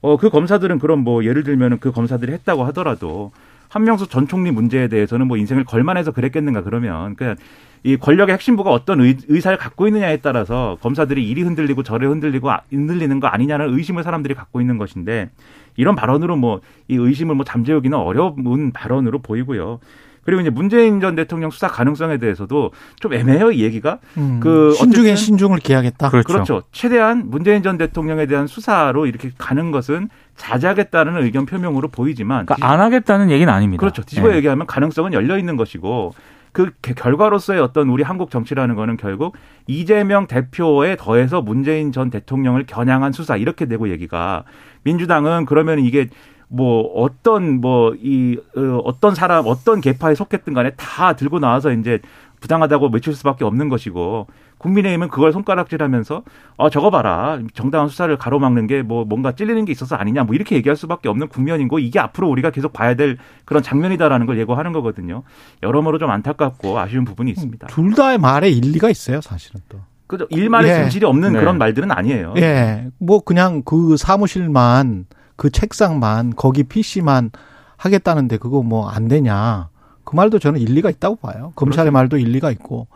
어 0.00 0.16
그 0.16 0.30
검사들은 0.30 0.78
그럼 0.78 1.00
뭐 1.00 1.22
예를 1.26 1.44
들면은 1.44 1.80
그 1.80 1.92
검사들이 1.92 2.32
했다고 2.32 2.64
하더라도 2.64 3.32
한명수 3.68 4.08
전 4.08 4.26
총리 4.26 4.50
문제에 4.52 4.88
대해서는 4.88 5.26
뭐 5.26 5.36
인생을 5.36 5.64
걸만해서 5.64 6.12
그랬겠는가 6.12 6.62
그러면 6.62 7.14
그냥 7.16 7.36
이 7.84 7.96
권력의 7.96 8.32
핵심부가 8.32 8.70
어떤 8.70 9.00
의, 9.00 9.16
의사를 9.28 9.56
갖고 9.56 9.86
있느냐에 9.86 10.16
따라서 10.16 10.78
검사들이 10.82 11.28
이리 11.28 11.42
흔들리고 11.42 11.82
저리 11.84 12.06
흔들리고 12.06 12.50
아, 12.50 12.62
흔들리는 12.70 13.20
거 13.20 13.28
아니냐는 13.28 13.72
의심을 13.72 14.02
사람들이 14.02 14.34
갖고 14.34 14.60
있는 14.60 14.78
것인데 14.78 15.30
이런 15.76 15.94
발언으로 15.94 16.36
뭐 16.36 16.60
이 16.88 16.96
의심을 16.96 17.34
뭐 17.34 17.44
잠재우기는 17.44 17.96
어려운 17.96 18.72
발언으로 18.72 19.20
보이고요. 19.20 19.80
그리고 20.24 20.40
이제 20.40 20.48
문재인 20.48 21.00
전 21.00 21.14
대통령 21.14 21.50
수사 21.50 21.68
가능성에 21.68 22.16
대해서도 22.16 22.70
좀 22.98 23.12
애매해요, 23.12 23.52
이 23.52 23.62
얘기가. 23.62 23.98
음, 24.16 24.40
그 24.40 24.72
신중에 24.72 25.16
신중을 25.16 25.58
기하겠다. 25.58 26.08
그렇죠. 26.08 26.26
그렇죠. 26.26 26.62
최대한 26.72 27.24
문재인 27.26 27.62
전 27.62 27.76
대통령에 27.76 28.24
대한 28.24 28.46
수사로 28.46 29.04
이렇게 29.04 29.30
가는 29.36 29.70
것은 29.70 30.08
자제하겠다는 30.36 31.22
의견 31.22 31.44
표명으로 31.44 31.88
보이지만 31.88 32.46
그러니까 32.46 32.66
안 32.66 32.80
하겠다는 32.80 33.30
얘기는 33.30 33.52
아닙니다. 33.52 33.80
그렇죠. 33.80 34.02
뒤집어 34.02 34.28
네. 34.28 34.36
얘기하면 34.36 34.66
가능성은 34.66 35.12
열려 35.12 35.38
있는 35.38 35.56
것이고 35.56 36.14
그 36.54 36.70
결과로서의 36.80 37.60
어떤 37.60 37.88
우리 37.88 38.04
한국 38.04 38.30
정치라는 38.30 38.76
거는 38.76 38.96
결국 38.96 39.36
이재명 39.66 40.28
대표에 40.28 40.96
더해서 40.96 41.42
문재인 41.42 41.90
전 41.90 42.10
대통령을 42.10 42.64
겨냥한 42.64 43.10
수사 43.10 43.36
이렇게 43.36 43.66
되고 43.66 43.90
얘기가 43.90 44.44
민주당은 44.84 45.46
그러면 45.46 45.80
이게 45.80 46.08
뭐 46.46 46.82
어떤 46.94 47.60
뭐이 47.60 48.38
어, 48.56 48.80
어떤 48.84 49.16
사람 49.16 49.46
어떤 49.48 49.80
계파에 49.80 50.14
속했든 50.14 50.54
간에 50.54 50.70
다 50.76 51.16
들고 51.16 51.40
나와서 51.40 51.72
이제 51.72 51.98
부당하다고 52.44 52.90
외칠 52.92 53.14
수밖에 53.14 53.42
없는 53.46 53.70
것이고 53.70 54.26
국민의힘은 54.58 55.08
그걸 55.08 55.32
손가락질하면서 55.32 56.22
어 56.56 56.68
저거 56.70 56.90
봐라 56.90 57.38
정당한 57.54 57.88
수사를 57.88 58.14
가로막는 58.18 58.66
게 58.66 58.82
뭐 58.84 59.06
뭔가 59.06 59.32
찔리는 59.32 59.64
게 59.64 59.72
있어서 59.72 59.96
아니냐 59.96 60.24
뭐 60.24 60.34
이렇게 60.34 60.54
얘기할 60.56 60.76
수밖에 60.76 61.08
없는 61.08 61.28
국면이고 61.28 61.78
이게 61.78 61.98
앞으로 62.00 62.28
우리가 62.28 62.50
계속 62.50 62.74
봐야 62.74 62.94
될 62.94 63.16
그런 63.46 63.62
장면이다라는 63.62 64.26
걸 64.26 64.38
예고하는 64.38 64.72
거거든요. 64.72 65.22
여러모로 65.62 65.98
좀 65.98 66.10
안타깝고 66.10 66.78
아쉬운 66.78 67.06
부분이 67.06 67.30
있습니다. 67.30 67.68
둘 67.68 67.94
다의 67.94 68.18
말에 68.18 68.50
일리가 68.50 68.90
있어요, 68.90 69.22
사실은 69.22 69.62
또. 69.70 69.78
그죠. 70.06 70.26
일말의 70.28 70.70
예. 70.70 70.74
진실이 70.82 71.06
없는 71.06 71.32
네. 71.32 71.40
그런 71.40 71.56
말들은 71.56 71.90
아니에요. 71.90 72.34
예. 72.36 72.88
뭐 72.98 73.20
그냥 73.20 73.62
그 73.64 73.96
사무실만 73.96 75.06
그 75.36 75.48
책상만 75.48 76.34
거기 76.36 76.62
PC만 76.64 77.30
하겠다는데 77.78 78.36
그거 78.36 78.62
뭐 78.62 78.90
안 78.90 79.08
되냐. 79.08 79.70
그 80.14 80.16
말도 80.16 80.38
저는 80.38 80.60
일리가 80.60 80.90
있다고 80.90 81.16
봐요. 81.16 81.52
검찰의 81.56 81.90
그렇죠. 81.90 81.92
말도 81.92 82.18
일리가 82.18 82.52
있고 82.52 82.86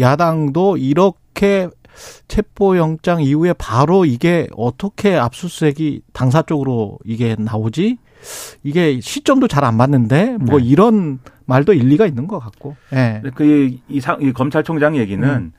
야당도 0.00 0.76
이렇게 0.78 1.68
체포영장 2.26 3.22
이후에 3.22 3.52
바로 3.52 4.04
이게 4.04 4.48
어떻게 4.56 5.14
압수수색이 5.16 6.02
당사 6.12 6.42
쪽으로 6.42 6.98
이게 7.04 7.36
나오지? 7.38 7.98
이게 8.64 9.00
시점도 9.00 9.46
잘 9.46 9.62
안 9.62 9.76
맞는데 9.76 10.38
뭐 10.40 10.58
네. 10.58 10.64
이런 10.64 11.20
말도 11.44 11.74
일리가 11.74 12.06
있는 12.06 12.26
것 12.26 12.40
같고. 12.40 12.74
예. 12.92 13.20
네. 13.22 13.30
그이 13.30 13.80
이 13.88 14.32
검찰총장 14.32 14.96
얘기는 14.96 15.28
음. 15.28 15.52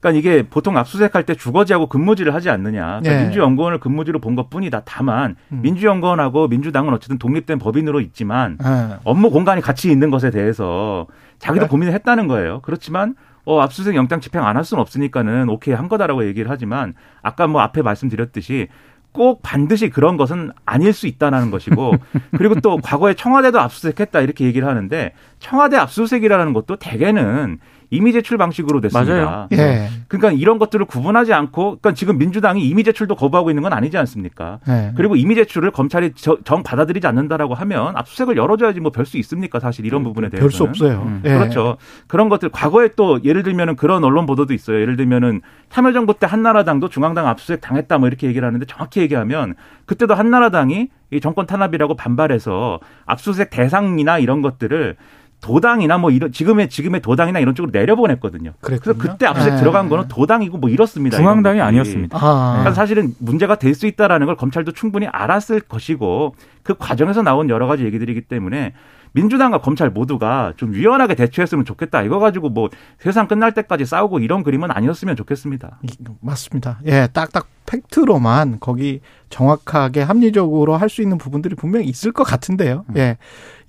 그러니까 0.00 0.18
이게 0.18 0.42
보통 0.48 0.76
압수수색할 0.76 1.24
때 1.24 1.34
주거지하고 1.34 1.86
근무지를 1.88 2.34
하지 2.34 2.50
않느냐. 2.50 3.00
그러니까 3.00 3.10
네. 3.10 3.22
민주연구원을 3.24 3.80
근무지로 3.80 4.18
본 4.20 4.36
것뿐이다. 4.36 4.82
다만 4.84 5.36
음. 5.52 5.60
민주연구원하고 5.62 6.48
민주당은 6.48 6.92
어쨌든 6.92 7.18
독립된 7.18 7.58
법인으로 7.58 8.00
있지만 8.00 8.58
네. 8.62 8.96
업무 9.04 9.30
공간이 9.30 9.60
같이 9.60 9.90
있는 9.90 10.10
것에 10.10 10.30
대해서 10.30 11.06
자기도 11.38 11.66
네. 11.66 11.68
고민을 11.70 11.92
했다는 11.94 12.28
거예요. 12.28 12.60
그렇지만 12.62 13.14
어, 13.44 13.60
압수수색 13.60 13.94
영장 13.94 14.20
집행 14.20 14.44
안 14.44 14.56
할 14.56 14.64
수는 14.64 14.80
없으니까는 14.80 15.48
오케이 15.48 15.74
한 15.74 15.88
거다라고 15.88 16.26
얘기를 16.26 16.50
하지만 16.50 16.94
아까 17.22 17.46
뭐 17.46 17.60
앞에 17.60 17.82
말씀드렸듯이 17.82 18.68
꼭 19.12 19.40
반드시 19.42 19.88
그런 19.88 20.16
것은 20.18 20.50
아닐 20.66 20.92
수 20.92 21.06
있다는 21.06 21.50
것이고 21.50 21.94
그리고 22.36 22.60
또 22.60 22.76
과거에 22.78 23.14
청와대도 23.14 23.58
압수수색했다 23.60 24.20
이렇게 24.20 24.44
얘기를 24.44 24.66
하는데 24.68 25.12
청와대 25.38 25.76
압수수색이라는 25.76 26.52
것도 26.52 26.76
대개는 26.76 27.58
이미 27.90 28.12
제출 28.12 28.36
방식으로 28.38 28.80
됐습니다. 28.80 29.14
맞아요. 29.14 29.48
예. 29.52 29.88
그러니까 30.08 30.32
이런 30.32 30.58
것들을 30.58 30.84
구분하지 30.86 31.32
않고 31.32 31.78
그러니까 31.80 31.92
지금 31.94 32.18
민주당이 32.18 32.66
이미 32.66 32.82
제출도 32.84 33.14
거부하고 33.16 33.50
있는 33.50 33.62
건 33.62 33.72
아니지 33.72 33.96
않습니까? 33.98 34.58
예. 34.68 34.92
그리고 34.96 35.16
이미 35.16 35.34
제출을 35.34 35.70
검찰이 35.70 36.12
저- 36.14 36.38
정 36.44 36.62
받아들이지 36.62 37.06
않는다라고 37.06 37.54
하면 37.54 37.96
압수수색을 37.96 38.36
열어줘야지 38.36 38.80
뭐 38.80 38.90
별 38.92 39.06
수 39.06 39.18
있습니까? 39.18 39.60
사실 39.60 39.84
이런 39.86 40.02
부분에 40.02 40.28
대해서는 40.30 40.48
별 40.48 40.50
수 40.56 40.62
없어요. 40.64 41.02
음. 41.06 41.22
예. 41.24 41.30
그렇죠. 41.30 41.76
그런 42.08 42.28
것들 42.28 42.48
과거에 42.50 42.88
또 42.96 43.20
예를 43.24 43.42
들면은 43.42 43.76
그런 43.76 44.02
언론 44.04 44.26
보도도 44.26 44.52
있어요. 44.52 44.80
예를 44.80 44.96
들면은 44.96 45.40
참여정부 45.70 46.14
때 46.18 46.26
한나라당도 46.26 46.88
중앙당 46.88 47.26
압수수색 47.28 47.60
당했다 47.60 47.98
뭐 47.98 48.08
이렇게 48.08 48.26
얘기를 48.26 48.46
하는데 48.46 48.64
정확히 48.66 49.00
얘기하면 49.00 49.54
그때도 49.86 50.14
한나라당이 50.14 50.88
이 51.12 51.20
정권 51.20 51.46
탄압이라고 51.46 51.94
반발해서 51.94 52.80
압수수색 53.06 53.50
대상이나 53.50 54.18
이런 54.18 54.42
것들을 54.42 54.96
도당이나 55.40 55.98
뭐 55.98 56.10
이런 56.10 56.32
지금의 56.32 56.68
지금의 56.68 57.02
도당이나 57.02 57.38
이런 57.38 57.54
쪽으로 57.54 57.70
내려보냈거든요. 57.72 58.52
그래서 58.60 58.82
그랬군요. 58.82 59.12
그때 59.12 59.26
압수수색 59.26 59.54
예. 59.54 59.58
들어간 59.58 59.88
거는 59.88 60.08
도당이고 60.08 60.58
뭐 60.58 60.70
이렇습니다. 60.70 61.16
중앙당이. 61.16 61.60
아니었습니다. 61.60 62.18
아. 62.20 62.52
그러니까 62.58 62.72
사실은 62.72 63.14
문제가 63.18 63.54
될 63.56 63.76
수 63.76 63.86
있다라는 63.86 64.26
걸 64.26 64.36
검찰도 64.36 64.72
충분히 64.72 65.06
알았을 65.06 65.60
것이고 65.60 66.34
그 66.62 66.74
과정에서 66.78 67.22
나온 67.22 67.50
여러 67.50 67.66
가지 67.66 67.84
얘기들이기 67.84 68.22
때문에 68.22 68.72
민주당과 69.20 69.62
검찰 69.62 69.88
모두가 69.88 70.52
좀 70.58 70.74
유연하게 70.74 71.14
대처했으면 71.14 71.64
좋겠다. 71.64 72.02
이거 72.02 72.18
가지고 72.18 72.50
뭐 72.50 72.68
세상 73.00 73.26
끝날 73.26 73.52
때까지 73.52 73.86
싸우고 73.86 74.18
이런 74.18 74.42
그림은 74.42 74.70
아니었으면 74.70 75.16
좋겠습니다. 75.16 75.78
이- 75.82 75.88
맞습니다. 76.20 76.78
예, 76.84 77.08
딱딱 77.12 77.46
팩트로만 77.64 78.58
거기 78.60 79.00
정확하게 79.30 80.02
합리적으로 80.02 80.76
할 80.76 80.86
수 80.90 81.02
있는 81.02 81.18
부분들이 81.18 81.54
분명히 81.56 81.86
있을 81.86 82.12
것 82.12 82.22
같은데요. 82.24 82.84
예. 82.96 83.16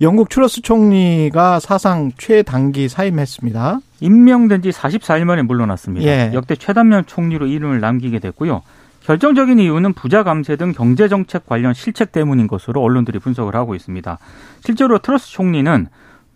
영국 0.00 0.30
추러스 0.30 0.60
총리가 0.62 1.58
사상 1.60 2.12
최단기 2.16 2.88
사임했습니다. 2.88 3.80
임명된 4.00 4.62
지 4.62 4.70
44일 4.70 5.24
만에 5.24 5.42
물러났습니다. 5.42 6.06
예. 6.06 6.30
역대 6.34 6.54
최단면 6.56 7.06
총리로 7.06 7.46
이름을 7.46 7.80
남기게 7.80 8.18
됐고요. 8.20 8.62
결정적인 9.08 9.58
이유는 9.58 9.94
부자 9.94 10.22
감세 10.22 10.56
등 10.56 10.72
경제 10.72 11.08
정책 11.08 11.46
관련 11.46 11.72
실책 11.72 12.12
때문인 12.12 12.46
것으로 12.46 12.82
언론들이 12.82 13.18
분석을 13.18 13.56
하고 13.56 13.74
있습니다. 13.74 14.18
실제로 14.60 14.98
트러스 14.98 15.30
총리는 15.32 15.86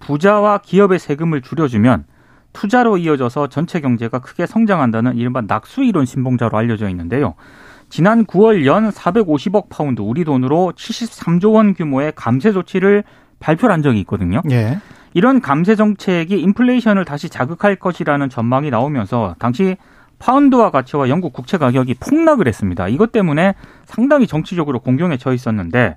부자와 0.01 0.63
기업의 0.63 0.99
세금을 0.99 1.43
줄여주면 1.43 2.07
투자로 2.55 2.97
이어져서 2.97 3.49
전체 3.49 3.83
경제가 3.83 4.21
크게 4.21 4.47
성장한다는 4.47 5.19
이른바 5.19 5.43
낙수 5.43 5.85
이론 5.85 6.07
신봉자로 6.07 6.57
알려져 6.57 6.89
있는데요. 6.89 7.35
지난 7.91 8.25
9월 8.25 8.65
연 8.65 8.89
450억 8.89 9.69
파운드 9.69 10.01
우리 10.01 10.25
돈으로 10.25 10.73
73조 10.75 11.53
원 11.53 11.75
규모의 11.75 12.15
감세 12.17 12.53
조치를 12.53 13.05
발표한 13.39 13.83
적이 13.83 14.01
있거든요. 14.01 14.41
예. 14.51 14.79
이런 15.13 15.43
감세 15.43 15.77
정책이 15.77 16.41
인플레이션을 16.41 17.05
다시 17.05 17.29
자극할 17.29 17.77
것이라는 17.77 18.31
전망이 18.31 18.71
나오면서 18.71 19.35
당시 19.39 19.77
파운드화 20.23 20.71
가치와 20.71 21.09
영국 21.09 21.33
국채 21.33 21.59
가격이 21.59 21.95
폭락을 21.95 22.47
했습니다. 22.47 22.87
이것 22.87 23.11
때문에 23.11 23.55
상당히 23.85 24.29
정치적으로 24.29 24.79
공경에 24.79 25.17
처해 25.17 25.35
있었는데 25.35 25.97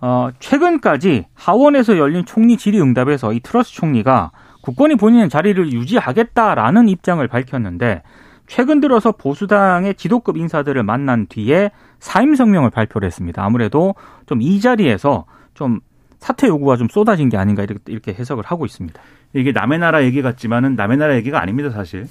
어, 0.00 0.30
최근까지 0.38 1.26
하원에서 1.34 1.98
열린 1.98 2.24
총리 2.24 2.56
질의응답에서 2.56 3.32
이 3.32 3.40
트러스 3.40 3.72
총리가 3.72 4.30
국권이 4.62 4.94
본인의 4.94 5.28
자리를 5.28 5.72
유지하겠다라는 5.72 6.88
입장을 6.88 7.26
밝혔는데 7.26 8.02
최근 8.46 8.80
들어서 8.80 9.10
보수당의 9.12 9.94
지도급 9.94 10.36
인사들을 10.36 10.80
만난 10.84 11.26
뒤에 11.26 11.72
사임 11.98 12.34
성명을 12.36 12.70
발표를 12.70 13.06
했습니다. 13.06 13.44
아무래도 13.44 13.94
좀 14.26 14.40
이 14.40 14.60
자리에서 14.60 15.24
좀 15.54 15.80
사퇴 16.20 16.46
요구가 16.46 16.76
좀 16.76 16.88
쏟아진 16.88 17.28
게 17.28 17.36
아닌가 17.36 17.62
이렇게, 17.62 17.80
이렇게 17.88 18.12
해석을 18.12 18.44
하고 18.46 18.66
있습니다. 18.66 19.00
이게 19.34 19.52
남의 19.52 19.78
나라 19.78 20.04
얘기 20.04 20.22
같지만은 20.22 20.76
남의 20.76 20.98
나라 20.98 21.16
얘기가 21.16 21.40
아닙니다, 21.40 21.70
사실. 21.70 22.06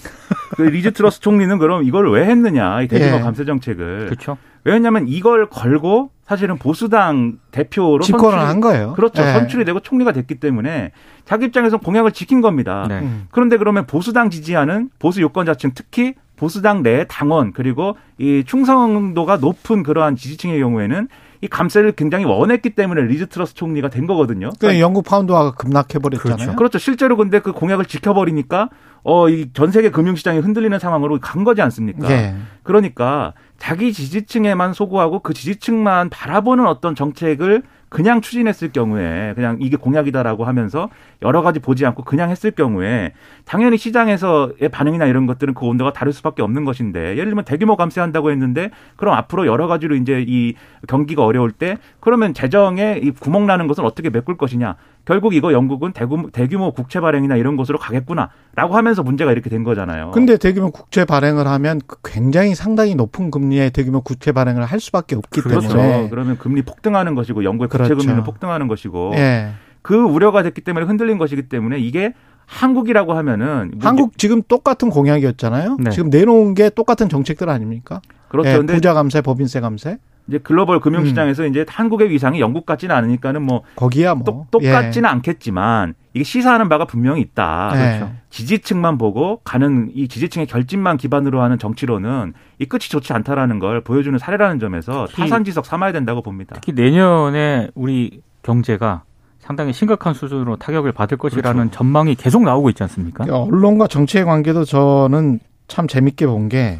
그 0.55 0.63
리즈 0.63 0.91
트러스 0.91 1.19
총리는 1.19 1.57
그럼 1.59 1.83
이걸 1.83 2.11
왜 2.11 2.25
했느냐, 2.25 2.81
이 2.81 2.87
대규모 2.87 3.17
예. 3.17 3.19
감세 3.19 3.45
정책을. 3.45 4.05
그렇죠. 4.05 4.37
왜 4.63 4.73
했냐면 4.73 5.07
이걸 5.07 5.47
걸고 5.47 6.11
사실은 6.23 6.57
보수당 6.57 7.39
대표로 7.51 8.01
집권을 8.01 8.39
한 8.39 8.59
거예요. 8.61 8.93
그렇죠. 8.93 9.21
예. 9.21 9.33
선출이 9.33 9.65
되고 9.65 9.79
총리가 9.79 10.11
됐기 10.11 10.35
때문에 10.35 10.91
자기 11.25 11.45
입장에서 11.45 11.77
공약을 11.77 12.11
지킨 12.11 12.41
겁니다. 12.41 12.85
네. 12.87 12.99
음. 12.99 13.27
그런데 13.31 13.57
그러면 13.57 13.85
보수당 13.85 14.29
지지하는 14.29 14.89
보수 14.99 15.21
유권자층 15.21 15.71
특히 15.75 16.13
보수당 16.35 16.83
내 16.83 17.05
당원 17.07 17.51
그리고 17.51 17.97
이 18.17 18.43
충성도가 18.45 19.37
높은 19.37 19.83
그러한 19.83 20.15
지지층의 20.15 20.59
경우에는 20.59 21.07
이 21.41 21.47
감세를 21.47 21.93
굉장히 21.93 22.25
원했기 22.25 22.71
때문에 22.71 23.01
리즈 23.03 23.27
트러스 23.27 23.53
총리가 23.53 23.89
된 23.89 24.07
거거든요. 24.07 24.49
그 24.59 24.79
영국 24.79 25.05
파운드화가 25.05 25.51
급락해 25.51 25.99
버렸잖아요. 25.99 26.37
그렇죠. 26.37 26.55
그렇죠. 26.55 26.79
실제로 26.79 27.15
근데 27.15 27.39
그 27.39 27.53
공약을 27.53 27.85
지켜버리니까 27.85 28.69
어, 29.03 29.29
이 29.29 29.49
전 29.53 29.71
세계 29.71 29.89
금융시장이 29.89 30.39
흔들리는 30.39 30.77
상황으로 30.79 31.19
간 31.19 31.43
거지 31.43 31.61
않습니까? 31.61 32.09
예. 32.11 32.35
그러니까 32.63 33.33
자기 33.57 33.91
지지층에만 33.93 34.73
소구하고 34.73 35.19
그 35.19 35.33
지지층만 35.33 36.09
바라보는 36.09 36.65
어떤 36.67 36.95
정책을 36.95 37.63
그냥 37.89 38.21
추진했을 38.21 38.71
경우에 38.71 39.33
그냥 39.33 39.57
이게 39.59 39.75
공약이다라고 39.75 40.45
하면서 40.45 40.89
여러 41.23 41.41
가지 41.41 41.59
보지 41.59 41.87
않고 41.87 42.03
그냥 42.03 42.29
했을 42.29 42.51
경우에 42.51 43.13
당연히 43.45 43.77
시장에서의 43.79 44.69
반응이나 44.71 45.07
이런 45.07 45.25
것들은 45.25 45.55
그 45.55 45.65
온도가 45.65 45.91
다를 45.91 46.13
수밖에 46.13 46.43
없는 46.43 46.65
것인데 46.65 47.13
예를 47.13 47.25
들면 47.25 47.45
대규모 47.45 47.75
감세한다고 47.75 48.29
했는데 48.29 48.69
그럼 48.95 49.15
앞으로 49.15 49.47
여러 49.47 49.65
가지로 49.65 49.95
이제 49.95 50.23
이 50.27 50.53
경기가 50.87 51.25
어려울 51.25 51.51
때 51.51 51.77
그러면 51.99 52.35
재정에 52.35 52.99
이 53.01 53.09
구멍 53.09 53.47
나는 53.47 53.65
것은 53.67 53.83
어떻게 53.83 54.11
메꿀 54.11 54.37
것이냐 54.37 54.75
결국 55.09 55.33
이거 55.33 55.51
영국은 55.53 55.91
대규모, 55.91 56.29
대규모 56.29 56.71
국채 56.71 56.99
발행이나 56.99 57.35
이런 57.35 57.55
것으로 57.55 57.79
가겠구나라고 57.79 58.77
하면서 58.77 59.01
문제가 59.01 59.31
이렇게 59.31 59.49
된 59.49 59.63
거잖아요. 59.63 60.11
근데 60.11 60.37
대규모 60.37 60.69
국채 60.69 61.03
발행을 61.03 61.47
하면 61.47 61.81
그 61.87 61.97
굉장히 62.03 62.53
상당히 62.53 62.93
높은 62.93 63.31
금리의 63.31 63.71
대규모 63.71 64.01
국채 64.01 64.31
발행을 64.31 64.65
할 64.65 64.79
수밖에 64.79 65.15
없기 65.15 65.41
그렇죠. 65.41 65.67
때문에 65.67 66.09
그러면 66.11 66.37
금리 66.37 66.61
폭등하는 66.61 67.15
것이고 67.15 67.43
영국의 67.43 67.69
그렇죠. 67.69 67.95
국채 67.95 68.05
금리는 68.05 68.23
폭등하는 68.23 68.67
것이고 68.67 69.13
예. 69.15 69.49
그 69.81 69.95
우려가 69.95 70.43
됐기 70.43 70.61
때문에 70.61 70.85
흔들린 70.85 71.17
것이기 71.17 71.49
때문에 71.49 71.79
이게 71.79 72.13
한국이라고 72.45 73.13
하면은 73.13 73.71
뭐 73.77 73.89
한국 73.89 74.15
지금 74.19 74.43
똑같은 74.43 74.91
공약이었잖아요. 74.91 75.77
네. 75.79 75.89
지금 75.89 76.11
내놓은 76.11 76.53
게 76.53 76.69
똑같은 76.69 77.09
정책들 77.09 77.49
아닙니까? 77.49 77.99
그렇죠. 78.27 78.47
예, 78.51 78.57
근데 78.57 78.75
부자 78.75 78.93
감세, 78.93 79.21
법인세 79.21 79.59
감세 79.59 79.97
이제 80.29 80.37
글로벌 80.37 80.79
금융 80.79 81.01
음. 81.01 81.05
시장에서 81.07 81.45
이제 81.45 81.65
한국의 81.67 82.09
위상이 82.11 82.39
영국 82.39 82.65
같지는 82.65 82.95
않으니까는 82.95 83.41
뭐 83.41 83.63
거기야 83.75 84.13
뭐 84.13 84.23
똑, 84.23 84.51
똑같지는 84.51 85.09
않겠지만 85.09 85.95
이게 86.13 86.23
시사하는 86.23 86.69
바가 86.69 86.85
분명히 86.85 87.21
있다. 87.21 87.71
예. 87.73 87.97
그렇죠. 87.97 88.13
지지층만 88.29 88.97
보고 88.97 89.41
가는 89.43 89.89
이 89.93 90.07
지지층의 90.07 90.45
결집만 90.47 90.97
기반으로 90.97 91.41
하는 91.41 91.57
정치로는 91.57 92.33
이 92.59 92.65
끝이 92.65 92.81
좋지 92.81 93.11
않다라는 93.13 93.59
걸 93.59 93.81
보여주는 93.83 94.17
사례라는 94.17 94.59
점에서 94.59 95.07
특히- 95.09 95.23
타산지석 95.23 95.65
삼아야 95.65 95.91
된다고 95.91 96.21
봅니다. 96.21 96.55
특히 96.55 96.73
내년에 96.73 97.69
우리 97.73 98.21
경제가 98.43 99.03
상당히 99.39 99.73
심각한 99.73 100.13
수준으로 100.13 100.57
타격을 100.57 100.91
받을 100.91 101.17
것이라는 101.17 101.71
전망이 101.71 102.13
계속 102.15 102.43
나오고 102.43 102.69
있지 102.69 102.83
않습니까? 102.83 103.23
언론과 103.25 103.87
정치의 103.87 104.25
관계도 104.25 104.63
저는 104.65 105.39
참 105.67 105.87
재밌게 105.87 106.27
본 106.27 106.49
게 106.49 106.79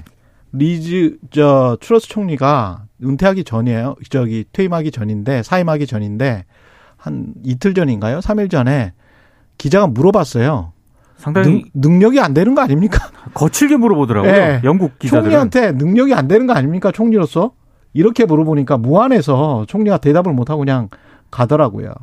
리즈 0.51 1.17
저 1.31 1.77
트러스 1.79 2.07
총리가 2.09 2.83
은퇴하기 3.03 3.43
전이에요. 3.43 3.95
저기 4.09 4.45
퇴임하기 4.51 4.91
전인데 4.91 5.43
사임하기 5.43 5.87
전인데 5.87 6.45
한 6.97 7.33
이틀 7.43 7.73
전인가요? 7.73 8.19
3일 8.19 8.49
전에 8.51 8.93
기자가 9.57 9.87
물어봤어요. 9.87 10.73
상당히 11.15 11.49
능, 11.49 11.63
능력이 11.73 12.19
안 12.19 12.33
되는 12.33 12.55
거 12.55 12.61
아닙니까? 12.61 13.09
거칠게 13.33 13.77
물어보더라고요. 13.77 14.31
예. 14.31 14.61
영국 14.63 14.97
기자들은. 14.99 15.23
총리한테 15.23 15.71
능력이 15.73 16.13
안 16.13 16.27
되는 16.27 16.47
거 16.47 16.53
아닙니까? 16.53 16.91
총리로서? 16.91 17.51
이렇게 17.93 18.25
물어보니까 18.25 18.77
무안해서 18.77 19.65
총리가 19.67 19.97
대답을 19.97 20.33
못 20.33 20.49
하고 20.49 20.59
그냥 20.59 20.89
가더라고요. 21.31 21.93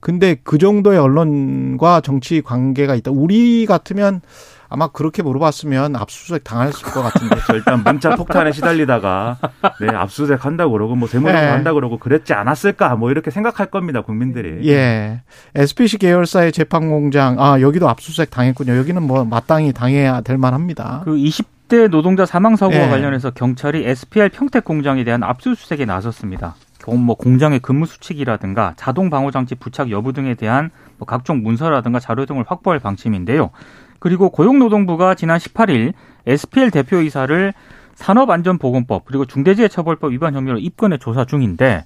근데 0.00 0.36
그 0.42 0.58
정도의 0.58 0.98
언론과 0.98 2.00
정치 2.02 2.40
관계가 2.40 2.94
있다. 2.94 3.10
우리 3.10 3.66
같으면 3.66 4.20
아마 4.70 4.88
그렇게 4.88 5.22
물어봤으면 5.22 5.96
압수수색 5.96 6.44
당했을 6.44 6.82
것 6.92 7.02
같은데. 7.02 7.36
그렇죠. 7.36 7.54
일단 7.54 7.82
문자 7.82 8.14
폭탄에 8.14 8.52
시달리다가 8.52 9.38
네 9.80 9.88
압수수색 9.88 10.44
한다고 10.44 10.72
그러고 10.72 10.94
뭐 10.94 11.08
세무조사 11.08 11.40
네. 11.40 11.46
한다고 11.48 11.76
그러고 11.76 11.98
그랬지 11.98 12.34
않았을까 12.34 12.96
뭐 12.96 13.10
이렇게 13.10 13.30
생각할 13.30 13.66
겁니다 13.66 14.02
국민들이. 14.02 14.68
예. 14.68 15.22
SPC 15.54 15.98
계열사의 15.98 16.52
재판 16.52 16.90
공장, 16.90 17.36
아, 17.40 17.60
여기도 17.60 17.88
압수수색 17.88 18.30
당했군요. 18.30 18.76
여기는 18.76 19.02
뭐 19.02 19.24
마땅히 19.24 19.72
당해야 19.72 20.20
될 20.20 20.36
만합니다. 20.36 21.02
그 21.04 21.12
20대 21.16 21.88
노동자 21.88 22.26
사망 22.26 22.56
사고와 22.56 22.84
예. 22.84 22.88
관련해서 22.88 23.30
경찰이 23.30 23.84
SPR 23.86 24.28
평택 24.30 24.64
공장에 24.64 25.02
대한 25.04 25.22
압수수색에 25.22 25.86
나섰습니다. 25.86 26.56
공- 26.84 27.04
뭐 27.04 27.16
공장의 27.16 27.60
근무 27.60 27.86
수칙이라든가 27.86 28.74
자동 28.76 29.10
방호 29.10 29.30
장치 29.30 29.54
부착 29.54 29.90
여부 29.90 30.12
등에 30.12 30.34
대한 30.34 30.70
뭐 30.98 31.06
각종 31.06 31.42
문서라든가 31.42 32.00
자료 32.00 32.24
등을 32.26 32.44
확보할 32.46 32.78
방침인데요. 32.80 33.50
그리고 33.98 34.30
고용노동부가 34.30 35.14
지난 35.14 35.38
18일 35.38 35.92
SPL 36.26 36.70
대표이사를 36.70 37.52
산업안전보건법 37.94 39.04
그리고 39.04 39.24
중대재해처벌법 39.24 40.12
위반 40.12 40.34
혐의로 40.34 40.58
입건해 40.58 40.98
조사 40.98 41.24
중인데 41.24 41.84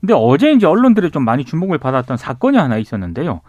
근데 0.00 0.12
어제 0.14 0.52
이제 0.52 0.66
언론들이 0.66 1.10
좀 1.10 1.24
많이 1.24 1.44
주목을 1.44 1.78
받았던 1.78 2.18
사건이 2.18 2.58
하나 2.58 2.76
있었는데요. 2.76 3.40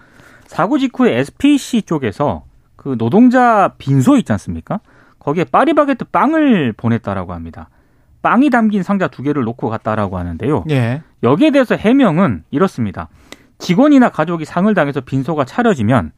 사고 0.48 0.78
직후에 0.78 1.18
SPC 1.20 1.82
쪽에서 1.82 2.44
그 2.78 2.98
노동자 2.98 3.74
빈소 3.78 4.16
있지 4.18 4.32
않습니까? 4.32 4.80
거기에 5.20 5.44
파리바게트 5.46 6.06
빵을 6.06 6.74
보냈다라고 6.78 7.34
합니다. 7.34 7.70
빵이 8.22 8.50
담긴 8.52 8.84
상자 8.84 9.08
두 9.08 9.22
개를 9.22 9.44
놓고 9.44 9.70
갔다라고 9.70 10.18
하는데요. 10.18 10.64
예. 10.70 11.02
여기에 11.24 11.52
대해서 11.52 11.76
해명은 11.76 12.44
이렇습니다. 12.52 13.10
직원이나 13.58 14.10
가족이 14.10 14.46
상을 14.46 14.74
당해서 14.74 15.02
빈소가 15.02 15.46
차려지면 15.46 16.12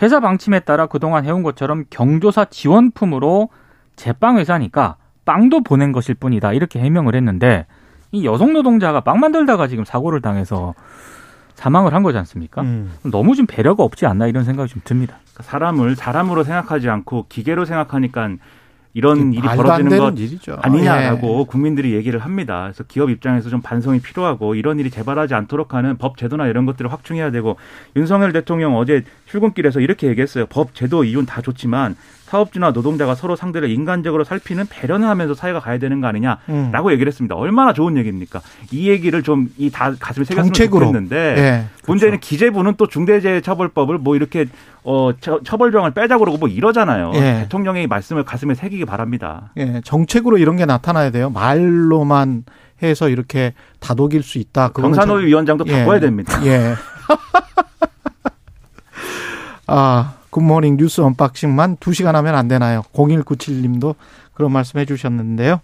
회사 0.00 0.20
방침에 0.20 0.60
따라 0.60 0.86
그동안 0.86 1.24
해온 1.24 1.42
것처럼 1.42 1.84
경조사 1.90 2.46
지원품으로 2.46 3.48
제빵 3.96 4.38
회사니까 4.38 4.96
빵도 5.24 5.62
보낸 5.62 5.92
것일 5.92 6.14
뿐이다. 6.14 6.52
이렇게 6.52 6.78
해명을 6.80 7.14
했는데 7.14 7.66
이 8.12 8.24
여성 8.24 8.52
노동자가 8.52 9.00
빵 9.00 9.20
만들다가 9.20 9.68
지금 9.68 9.84
사고를 9.84 10.20
당해서 10.20 10.74
사망을 11.54 11.92
한 11.92 12.02
거지 12.02 12.16
않습니까? 12.18 12.62
음. 12.62 12.92
너무 13.02 13.34
좀 13.34 13.44
배려가 13.46 13.82
없지 13.82 14.06
않나 14.06 14.28
이런 14.28 14.44
생각이 14.44 14.70
좀 14.70 14.80
듭니다. 14.84 15.16
사람을 15.40 15.96
사람으로 15.96 16.44
생각하지 16.44 16.88
않고 16.88 17.26
기계로 17.28 17.64
생각하니까 17.64 18.30
이런 18.94 19.32
일이 19.32 19.42
벌어지는 19.42 19.98
것 19.98 20.18
일이죠. 20.18 20.58
아니냐라고 20.62 21.44
국민들이 21.44 21.94
얘기를 21.94 22.20
합니다. 22.20 22.62
그래서 22.64 22.84
기업 22.84 23.10
입장에서 23.10 23.50
좀 23.50 23.60
반성이 23.60 24.00
필요하고 24.00 24.54
이런 24.54 24.80
일이 24.80 24.90
재발하지 24.90 25.34
않도록 25.34 25.74
하는 25.74 25.96
법 25.98 26.16
제도나 26.16 26.46
이런 26.46 26.64
것들을 26.64 26.90
확충해야 26.92 27.30
되고 27.30 27.56
윤석열 27.96 28.32
대통령 28.32 28.76
어제 28.76 29.04
출근길에서 29.28 29.80
이렇게 29.80 30.06
얘기했어요. 30.08 30.46
법 30.46 30.74
제도 30.74 31.04
이윤 31.04 31.26
다 31.26 31.40
좋지만 31.42 31.96
사업주나 32.26 32.72
노동자가 32.72 33.14
서로 33.14 33.36
상대를 33.36 33.70
인간적으로 33.70 34.22
살피는 34.22 34.66
배려는 34.68 35.08
하면서 35.08 35.32
사회가 35.34 35.60
가야 35.60 35.78
되는 35.78 36.00
거 36.02 36.06
아니냐라고 36.08 36.88
음. 36.88 36.92
얘기를 36.92 37.08
했습니다. 37.10 37.34
얼마나 37.34 37.72
좋은 37.72 37.96
얘기입니까? 37.96 38.40
이 38.70 38.88
얘기를 38.90 39.22
좀 39.22 39.48
이 39.58 39.70
다 39.70 39.94
가슴에 39.98 40.24
새겼으면 40.24 40.52
정책으로. 40.52 40.86
좋겠는데 40.86 41.16
예. 41.38 41.64
문제는 41.86 42.20
기재부는 42.20 42.74
또 42.76 42.86
중대재해처벌법을 42.86 43.98
뭐 43.98 44.14
이렇게 44.16 44.46
어 44.84 45.10
처, 45.20 45.40
처벌조항을 45.42 45.92
빼자고 45.92 46.20
그러고 46.24 46.38
뭐 46.38 46.48
이러잖아요. 46.48 47.12
예. 47.14 47.20
대통령의 47.44 47.86
말씀을 47.86 48.24
가슴에 48.24 48.54
새기기 48.54 48.84
바랍니다. 48.84 49.52
예, 49.56 49.80
정책으로 49.84 50.36
이런 50.38 50.56
게 50.56 50.66
나타나야 50.66 51.10
돼요. 51.10 51.30
말로만 51.30 52.44
해서 52.82 53.08
이렇게 53.08 53.54
다독일 53.80 54.22
수 54.22 54.38
있다. 54.38 54.68
경사노위 54.70 55.26
위원장도 55.26 55.64
예. 55.68 55.72
바꿔야 55.80 55.98
됩니다. 56.00 56.38
예. 56.44 56.74
아, 59.68 60.14
굿모닝 60.30 60.76
뉴스 60.76 61.00
언박싱만 61.00 61.76
2시간 61.76 62.12
하면 62.12 62.34
안 62.34 62.48
되나요? 62.48 62.82
0197님도 62.92 63.94
그런 64.34 64.52
말씀 64.52 64.80
해 64.80 64.84
주셨는데요. 64.84 65.60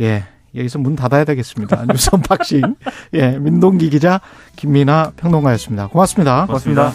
예. 0.00 0.24
여기서 0.54 0.78
문 0.78 0.96
닫아야 0.96 1.24
되겠습니다. 1.24 1.84
뉴스 1.90 2.10
언박싱. 2.12 2.76
예. 3.14 3.38
민동기 3.38 3.90
기자, 3.90 4.20
김민아 4.56 5.12
평론가였습니다. 5.16 5.88
고맙습니다. 5.88 6.46
고맙습니다. 6.46 6.92